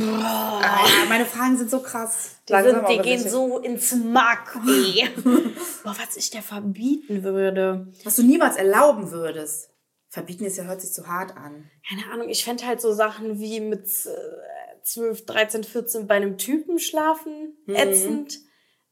Ah, 0.01 0.85
meine 1.09 1.25
Fragen 1.25 1.57
sind 1.57 1.71
so 1.71 1.81
krass. 1.81 2.33
Die, 2.49 2.63
sind, 2.63 2.89
die 2.89 2.99
gehen 2.99 3.29
so 3.29 3.59
ins 3.59 3.95
Mark. 3.95 4.55
Boah, 5.85 5.97
was 5.97 6.17
ich 6.17 6.31
dir 6.31 6.43
verbieten 6.43 7.23
würde. 7.23 7.87
Was 8.03 8.17
du 8.17 8.25
niemals 8.25 8.57
erlauben 8.57 9.13
würdest. 9.13 9.71
Verbieten 10.15 10.45
ist 10.45 10.59
ja, 10.59 10.65
hört 10.65 10.81
sich 10.81 10.93
zu 10.93 11.09
hart 11.09 11.37
an. 11.37 11.69
Keine 11.89 12.13
Ahnung, 12.13 12.29
ich 12.29 12.45
fände 12.45 12.65
halt 12.65 12.81
so 12.81 12.93
Sachen 12.93 13.41
wie 13.41 13.59
mit 13.59 13.85
äh, 14.07 14.81
12, 14.85 15.27
13, 15.27 15.65
14 15.65 16.07
bei 16.07 16.15
einem 16.15 16.39
Typen 16.39 16.79
schlafen 16.79 17.57
ätzend. 17.67 18.39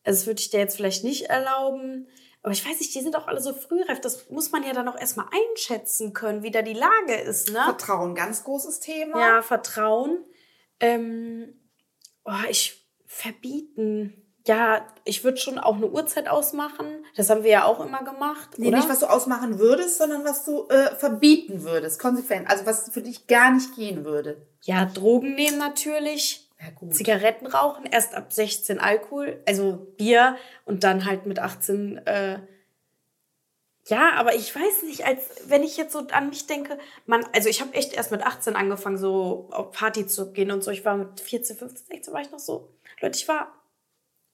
Also 0.03 0.19
das 0.19 0.27
würde 0.27 0.41
ich 0.41 0.51
dir 0.51 0.59
jetzt 0.59 0.77
vielleicht 0.77 1.05
nicht 1.05 1.27
erlauben. 1.27 2.09
Aber 2.43 2.53
ich 2.53 2.69
weiß 2.69 2.81
nicht, 2.81 2.93
die 2.93 3.01
sind 3.01 3.15
auch 3.15 3.29
alle 3.29 3.41
so 3.41 3.55
frühreif. 3.55 4.01
Das 4.01 4.31
muss 4.31 4.51
man 4.51 4.65
ja 4.65 4.73
dann 4.73 4.89
auch 4.89 4.99
erstmal 4.99 5.29
einschätzen 5.51 6.13
können, 6.13 6.43
wie 6.43 6.51
da 6.51 6.63
die 6.63 6.73
Lage 6.73 7.15
ist, 7.15 7.53
ne? 7.53 7.61
Vertrauen, 7.67 8.17
ganz 8.17 8.43
großes 8.43 8.81
Thema. 8.81 9.21
Ja, 9.21 9.43
Vertrauen. 9.43 10.25
Ähm, 10.81 11.55
oh, 12.25 12.33
ich 12.51 12.85
verbieten. 13.07 14.22
Ja, 14.47 14.87
ich 15.05 15.23
würde 15.23 15.39
schon 15.39 15.59
auch 15.59 15.77
eine 15.77 15.89
Uhrzeit 15.89 16.29
ausmachen. 16.29 17.05
Das 17.17 17.31
haben 17.31 17.45
wir 17.45 17.51
ja 17.51 17.65
auch 17.65 17.85
immer 17.85 18.03
gemacht. 18.03 18.51
Nee, 18.57 18.69
oder? 18.69 18.79
nicht 18.79 18.89
was 18.89 19.01
du 19.01 19.07
ausmachen 19.07 19.59
würdest, 19.59 19.99
sondern 19.99 20.25
was 20.25 20.45
du 20.45 20.67
äh, 20.69 20.95
verbieten 20.97 21.63
würdest, 21.63 22.01
konsequent. 22.01 22.51
Also 22.51 22.67
was 22.67 22.91
für 22.91 23.03
dich 23.03 23.27
gar 23.27 23.53
nicht 23.53 23.77
gehen 23.77 24.05
würde. 24.05 24.45
Ja, 24.63 24.87
Drogen 24.87 25.35
nehmen 25.35 25.59
natürlich. 25.59 26.49
Ja, 26.61 26.71
gut. 26.71 26.95
Zigaretten 26.95 27.47
rauchen, 27.47 27.87
erst 27.87 28.15
ab 28.15 28.33
16 28.33 28.79
Alkohol, 28.79 29.43
also 29.47 29.87
Bier 29.97 30.37
und 30.65 30.85
dann 30.85 31.05
halt 31.05 31.27
mit 31.27 31.39
18. 31.39 31.99
Äh, 32.07 32.41
ja, 33.87 34.13
aber 34.15 34.35
ich 34.35 34.55
weiß 34.55 34.85
nicht, 34.85 35.05
als 35.05 35.23
wenn 35.49 35.65
ich 35.65 35.77
jetzt 35.77 35.93
so 35.93 36.07
an 36.13 36.29
mich 36.29 36.47
denke, 36.47 36.79
man, 37.07 37.25
also 37.33 37.49
ich 37.49 37.61
habe 37.61 37.75
echt 37.75 37.95
erst 37.95 38.13
mit 38.13 38.23
18 38.23 38.55
angefangen, 38.55 38.97
so 38.97 39.49
auf 39.51 39.73
Party 39.73 40.07
zu 40.07 40.33
gehen 40.33 40.53
und 40.53 40.63
so. 40.63 40.71
Ich 40.71 40.85
war 40.85 40.97
mit 40.97 41.21
14, 41.21 41.57
15, 41.57 41.87
16 41.87 42.15
war 42.15 42.21
ich 42.21 42.31
noch 42.31 42.39
so. 42.39 42.69
Leute, 43.01 43.19
ich 43.19 43.27
war 43.27 43.53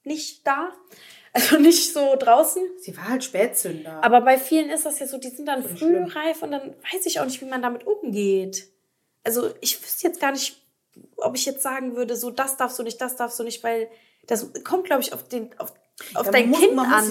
nicht 0.08 0.44
da, 0.46 0.72
also 1.32 1.58
nicht 1.58 1.92
so 1.92 2.16
draußen. 2.18 2.62
Sie 2.78 2.96
war 2.96 3.08
halt 3.08 3.22
Spätzünder. 3.22 4.02
Aber 4.02 4.22
bei 4.22 4.38
vielen 4.38 4.70
ist 4.70 4.84
das 4.86 4.98
ja 4.98 5.06
so, 5.06 5.18
die 5.18 5.28
sind 5.28 5.46
dann 5.46 5.62
Voll 5.62 5.76
früh 5.76 5.76
schlimm. 5.76 6.04
reif 6.04 6.42
und 6.42 6.50
dann 6.50 6.74
weiß 6.92 7.06
ich 7.06 7.20
auch 7.20 7.24
nicht, 7.24 7.40
wie 7.40 7.46
man 7.46 7.62
damit 7.62 7.86
umgeht. 7.86 8.68
Also 9.22 9.50
ich 9.60 9.80
wüsste 9.80 10.08
jetzt 10.08 10.20
gar 10.20 10.32
nicht, 10.32 10.60
ob 11.16 11.36
ich 11.36 11.46
jetzt 11.46 11.62
sagen 11.62 11.94
würde, 11.94 12.16
so 12.16 12.30
das 12.30 12.56
darfst 12.56 12.78
du 12.78 12.82
nicht, 12.82 13.00
das 13.00 13.14
darfst 13.16 13.38
du 13.38 13.44
nicht, 13.44 13.62
weil 13.62 13.88
das 14.26 14.52
kommt, 14.64 14.84
glaube 14.84 15.02
ich, 15.02 15.12
auf 15.12 15.28
den 15.28 15.56
auf, 15.58 15.72
auf 16.14 16.26
Ja, 16.26 16.32
dein 16.32 16.48
muss- 16.50 16.60
Kind 16.60 16.78
an. 16.78 17.04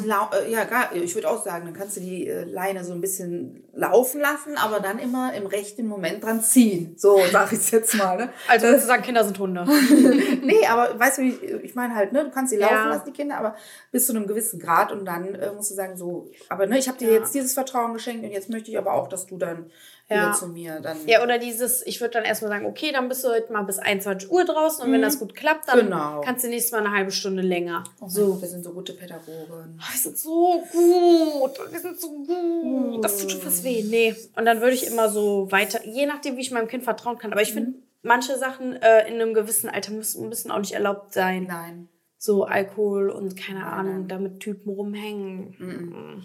äh, 0.46 0.50
ja, 0.52 0.64
gar, 0.64 0.96
ich 0.96 1.14
würde 1.14 1.30
auch 1.30 1.44
sagen, 1.44 1.66
dann 1.66 1.74
kannst 1.74 1.98
du 1.98 2.02
die 2.02 2.28
äh, 2.28 2.46
Leine 2.46 2.86
so 2.86 2.94
ein 2.94 3.02
bisschen 3.02 3.64
laufen 3.74 4.22
lassen, 4.22 4.56
aber 4.58 4.80
dann 4.80 4.98
immer 4.98 5.34
im 5.34 5.46
rechten 5.46 5.88
Moment 5.88 6.24
dran 6.24 6.42
ziehen. 6.42 6.96
So 6.98 7.20
sag 7.32 7.52
ich 7.52 7.70
jetzt 7.72 7.94
mal. 7.96 8.16
Ne? 8.18 8.30
Also 8.48 8.68
du 8.72 8.80
sagen, 8.80 9.04
Kinder 9.04 9.24
sind 9.26 9.38
Hunde. 9.40 9.66
Nee, 10.48 10.66
aber 10.66 10.98
weißt 10.98 11.18
du, 11.18 11.24
ich, 11.24 11.44
ich 11.44 11.76
meine 11.76 11.94
halt, 11.96 12.14
ne, 12.14 12.24
du 12.24 12.32
kannst 12.32 12.52
sie 12.52 12.58
laufen 12.58 12.74
Ja. 12.74 12.88
lassen, 12.90 13.04
die 13.08 13.12
Kinder, 13.12 13.38
aber 13.38 13.56
bis 13.92 14.06
zu 14.08 14.14
einem 14.16 14.26
gewissen 14.28 14.60
Grad 14.60 14.92
und 14.94 15.04
dann 15.06 15.36
äh, 15.36 15.52
musst 15.54 15.72
du 15.72 15.76
sagen, 15.76 15.98
so, 15.98 16.32
aber 16.48 16.66
ne, 16.68 16.78
ich 16.80 16.88
habe 16.88 16.98
dir 16.98 17.10
Ja. 17.12 17.20
jetzt 17.20 17.34
dieses 17.36 17.54
Vertrauen 17.54 17.94
geschenkt 17.94 18.24
und 18.24 18.32
jetzt 18.32 18.50
möchte 18.50 18.72
ich 18.72 18.78
aber 18.78 18.94
auch, 18.94 19.10
dass 19.10 19.26
du 19.28 19.38
dann 19.38 19.70
Ja. 20.10 20.32
zu 20.32 20.48
mir 20.48 20.80
dann. 20.80 20.98
Ja, 21.06 21.22
oder 21.22 21.38
dieses, 21.38 21.86
ich 21.86 22.00
würde 22.00 22.14
dann 22.14 22.24
erstmal 22.24 22.50
sagen, 22.50 22.66
okay, 22.66 22.92
dann 22.94 23.10
bist 23.10 23.24
du 23.26 23.28
heute 23.30 23.52
mal 23.52 23.64
bis 23.64 23.78
21 23.78 24.32
Uhr 24.32 24.46
draußen 24.46 24.86
und 24.86 24.92
wenn 24.94 25.02
das 25.02 25.20
gut 25.20 25.36
klappt, 25.36 25.68
dann 25.68 25.80
Genau. 25.80 26.22
kannst 26.22 26.46
du 26.46 26.50
nächstes 26.50 26.72
Mal 26.72 26.86
eine 26.86 26.92
halbe 26.96 27.12
Stunde 27.12 27.42
länger. 27.42 27.84
Oh 28.00 28.08
so. 28.08 28.34
so, 28.36 28.42
wir 28.42 28.48
sind 28.48 28.64
so 28.64 28.72
gute 28.72 28.94
Pädagogen. 28.94 29.80
Die 29.94 29.98
sind 29.98 30.18
so 30.18 30.64
gut. 30.72 31.52
Die 31.74 31.78
sind 31.78 32.00
so 32.00 32.10
gut. 32.24 33.04
Das 33.04 33.18
tut 33.18 33.32
schon 33.32 33.42
fast 33.42 33.64
weh. 33.66 33.84
Nee. 33.84 34.16
Und 34.36 34.46
dann 34.46 34.62
würde 34.62 34.74
ich 34.76 34.88
immer 34.88 35.10
so 35.10 35.52
weiter, 35.52 35.86
je 35.86 36.06
nachdem, 36.06 36.38
wie 36.38 36.42
ich 36.42 36.52
meinem 36.52 36.68
Kind 36.70 36.84
vertrauen 36.86 37.18
kann. 37.18 37.34
Aber 37.34 37.42
ich 37.42 37.54
finde, 37.54 37.74
manche 38.02 38.38
Sachen 38.38 38.82
äh, 38.82 39.08
in 39.10 39.16
einem 39.22 39.34
gewissen 39.34 39.70
Alter 39.70 39.92
müssen, 39.92 40.30
müssen 40.30 40.52
auch 40.52 40.60
nicht 40.60 40.72
erlaubt 40.74 41.12
sein. 41.14 41.46
Nein. 41.50 41.90
So 42.18 42.46
Alkohol 42.46 43.10
und 43.10 43.36
keine 43.38 43.66
Ahnung, 43.66 44.08
da 44.08 44.18
mit 44.18 44.40
Typen 44.40 44.70
rumhängen. 44.74 45.56
Mhm. 45.60 46.24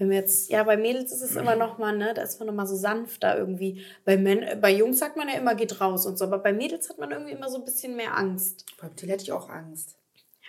Wenn 0.00 0.08
wir 0.08 0.16
jetzt, 0.16 0.50
ja, 0.50 0.62
bei 0.64 0.78
Mädels 0.78 1.12
ist 1.12 1.20
es 1.20 1.36
immer 1.36 1.56
noch 1.56 1.76
mal, 1.76 1.94
ne, 1.94 2.14
da 2.14 2.22
ist 2.22 2.38
man 2.40 2.46
noch 2.46 2.54
mal 2.54 2.66
so 2.66 2.74
sanfter 2.74 3.36
irgendwie. 3.36 3.84
Bei, 4.06 4.16
Män 4.16 4.58
bei 4.58 4.72
Jungs 4.72 4.98
sagt 4.98 5.16
man 5.18 5.28
ja 5.28 5.34
immer, 5.34 5.54
geht 5.54 5.78
raus 5.78 6.06
und 6.06 6.16
so, 6.18 6.24
aber 6.24 6.38
bei 6.38 6.54
Mädels 6.54 6.88
hat 6.88 6.98
man 6.98 7.10
irgendwie 7.10 7.32
immer 7.32 7.50
so 7.50 7.58
ein 7.58 7.66
bisschen 7.66 7.96
mehr 7.96 8.16
Angst. 8.16 8.64
Beim 8.80 8.96
Till 8.96 9.10
hätte 9.10 9.24
ich 9.24 9.32
auch 9.32 9.50
Angst, 9.50 9.96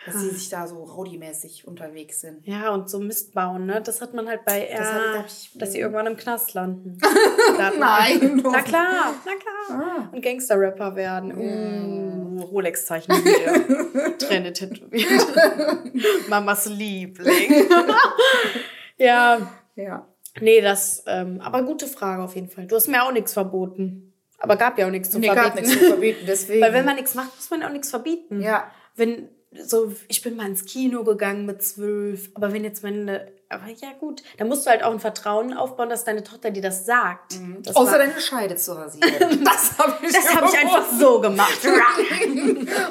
dass 0.06 0.16
sie 0.22 0.30
sich 0.30 0.48
da 0.48 0.66
so 0.68 0.78
rowdy-mäßig 0.84 1.68
unterwegs 1.68 2.22
sind. 2.22 2.48
Ja, 2.48 2.70
und 2.74 2.90
so 2.90 3.00
Mist 3.00 3.34
bauen, 3.34 3.66
ne? 3.66 3.82
Das 3.84 4.00
hat 4.00 4.14
man 4.14 4.30
halt 4.30 4.46
bei, 4.46 4.70
ja, 4.70 4.78
Das 4.78 4.94
hab- 4.94 5.18
hab 5.18 5.26
ich- 5.28 5.52
dass 5.56 5.74
sie 5.74 5.80
irgendwann 5.82 6.08
im 6.08 6.16
Knast 6.16 6.54
landen. 6.54 6.98
Nein. 7.78 8.42
Na 8.44 8.62
klar, 8.62 9.14
na 9.26 9.32
klar. 9.36 10.10
Und 10.14 10.22
Gangster-Rapper 10.22 10.96
werden. 10.96 11.38
Uh, 11.38 12.42
Rolex-Zeichen 12.44 13.14
hier. 13.22 14.18
Träne 14.18 14.54
tätowiert. 14.54 15.28
Mamas 16.30 16.68
Liebling. 16.68 17.68
Ja, 19.04 19.52
Ja. 19.76 20.08
nee, 20.40 20.62
das, 20.62 21.04
ähm, 21.08 21.42
aber 21.42 21.64
gute 21.64 21.88
Frage 21.88 22.22
auf 22.24 22.36
jeden 22.36 22.50
Fall. 22.50 22.68
Du 22.68 22.76
hast 22.76 22.88
mir 22.88 23.04
auch 23.04 23.12
nichts 23.12 23.34
verboten. 23.34 24.14
Aber 24.40 24.56
gab 24.56 24.78
ja 24.80 24.88
auch 24.88 24.92
nichts 24.92 25.12
zu 25.12 25.20
gab 25.22 25.36
verbieten. 25.36 25.66
nichts 25.68 25.80
zu 25.80 25.86
verbieten, 25.88 26.24
deswegen. 26.28 26.62
Weil 26.62 26.74
wenn 26.74 26.86
man 26.86 26.96
nichts 26.96 27.14
macht, 27.16 27.36
muss 27.36 27.50
man 27.52 27.64
auch 27.64 27.70
nichts 27.70 27.90
verbieten. 27.90 28.42
Ja. 28.42 28.72
Wenn, 28.96 29.30
so, 29.54 29.94
ich 30.08 30.22
bin 30.22 30.36
mal 30.38 30.48
ins 30.48 30.66
Kino 30.66 31.04
gegangen 31.04 31.46
mit 31.46 31.62
zwölf, 31.62 32.30
aber 32.36 32.54
wenn 32.54 32.64
jetzt 32.64 32.84
meine, 32.84 33.32
aber 33.50 33.68
ja 33.68 33.92
gut, 34.00 34.24
da 34.38 34.46
musst 34.46 34.66
du 34.66 34.70
halt 34.70 34.82
auch 34.82 34.92
ein 34.94 35.00
Vertrauen 35.02 35.54
aufbauen, 35.54 35.90
dass 35.90 36.06
deine 36.06 36.24
Tochter 36.24 36.52
dir 36.52 36.62
das 36.62 36.86
sagt. 36.86 37.34
Das 37.64 37.76
Außer 37.76 37.92
war- 37.92 37.98
deine 37.98 38.20
Scheide 38.22 38.56
zu 38.56 38.74
rasieren. 38.74 39.44
Das 39.44 39.78
habe 39.78 40.06
ich, 40.06 40.14
das 40.14 40.34
habe 40.36 40.48
ich 40.48 40.58
einfach 40.58 40.90
so 40.98 41.20
gemacht. 41.20 41.60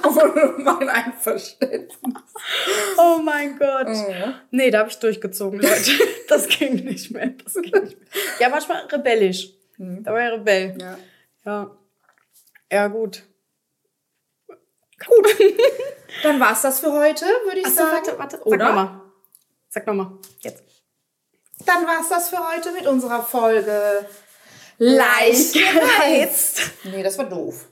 Ohne 0.04 0.54
mein 0.58 0.88
Einverständnis. 0.88 1.98
oh 2.98 3.18
mein 3.22 3.58
Gott. 3.58 3.88
Mhm. 3.88 4.34
Nee, 4.50 4.70
da 4.70 4.80
habe 4.80 4.90
ich 4.90 4.98
durchgezogen, 4.98 5.60
Leute. 5.60 5.90
Das 6.28 6.46
ging 6.46 6.84
nicht 6.84 7.10
mehr. 7.10 7.30
Das 7.42 7.54
ging 7.54 7.64
nicht 7.82 7.98
mehr. 7.98 8.08
Ja, 8.38 8.48
manchmal 8.50 8.82
rebellisch. 8.86 9.50
Da 9.78 10.12
war 10.12 10.26
ich 10.26 10.32
Rebell. 10.32 10.78
Ja. 10.80 10.98
Ja. 11.44 11.70
Ja, 12.70 12.86
gut. 12.88 13.24
Dann 16.22 16.40
war's 16.40 16.62
das 16.62 16.80
für 16.80 16.92
heute, 16.92 17.24
würde 17.44 17.60
ich 17.60 17.66
Achso, 17.66 17.76
sagen. 17.78 17.92
warte, 17.92 18.18
warte. 18.18 18.36
Sag 18.38 18.46
Oder? 18.46 18.66
nochmal. 18.68 19.00
Sag 19.68 19.86
nochmal. 19.86 20.12
Jetzt. 20.40 20.62
Dann 21.66 21.86
war's 21.86 22.08
das 22.08 22.28
für 22.30 22.38
heute 22.38 22.72
mit 22.72 22.86
unserer 22.86 23.22
Folge 23.22 24.06
Leicht 24.78 25.52
gereizt. 25.52 26.62
Nee, 26.84 27.02
das 27.02 27.18
war 27.18 27.26
doof. 27.26 27.66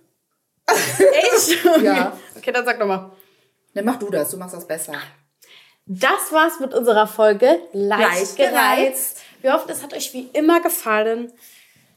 Echt? 0.67 1.65
Ja. 1.83 2.17
Okay, 2.37 2.53
dann 2.53 2.65
sag 2.65 2.79
nochmal. 2.79 3.13
Dann 3.75 3.85
mach 3.85 3.99
du 3.99 4.11
das, 4.11 4.31
du 4.31 4.37
machst 4.37 4.55
das 4.55 4.67
besser. 4.67 4.95
Das 5.87 6.33
war's 6.33 6.61
mit 6.61 6.75
unserer 6.75 7.07
Folge 7.07 7.61
Leicht, 7.73 8.37
Leicht 8.37 8.37
gereizt. 8.37 9.21
Wir 9.41 9.55
hoffen, 9.55 9.71
es 9.71 9.83
hat 9.83 9.95
euch 9.95 10.13
wie 10.13 10.29
immer 10.35 10.61
gefallen. 10.61 11.33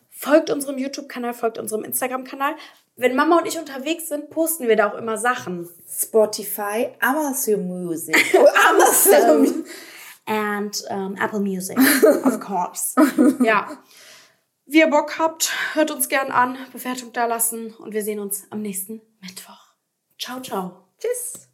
Folgt 0.09 0.49
unserem 0.49 0.77
YouTube-Kanal, 0.77 1.33
folgt 1.33 1.57
unserem 1.57 1.83
Instagram-Kanal. 1.83 2.55
Wenn 2.95 3.15
Mama 3.15 3.39
und 3.39 3.47
ich 3.47 3.57
unterwegs 3.57 4.09
sind, 4.09 4.29
posten 4.29 4.67
wir 4.67 4.75
da 4.75 4.91
auch 4.91 4.97
immer 4.97 5.17
Sachen. 5.17 5.69
Spotify, 5.89 6.89
Amazon 6.99 7.67
Music. 7.67 8.15
Oh, 8.37 8.47
Amazon. 8.69 9.65
And 10.25 10.83
um, 10.89 11.15
Apple 11.15 11.39
Music, 11.39 11.77
of 12.23 12.39
course. 12.45 12.93
ja. 13.43 13.77
Wie 14.65 14.79
ihr 14.79 14.87
Bock 14.87 15.17
habt, 15.19 15.51
hört 15.73 15.91
uns 15.91 16.07
gern 16.07 16.31
an, 16.31 16.57
Bewertung 16.71 17.11
da 17.11 17.25
lassen 17.25 17.73
und 17.73 17.93
wir 17.93 18.03
sehen 18.03 18.19
uns 18.19 18.45
am 18.51 18.61
nächsten 18.61 19.01
Mittwoch. 19.19 19.73
Ciao, 20.17 20.39
ciao. 20.39 20.85
Tschüss. 20.99 21.50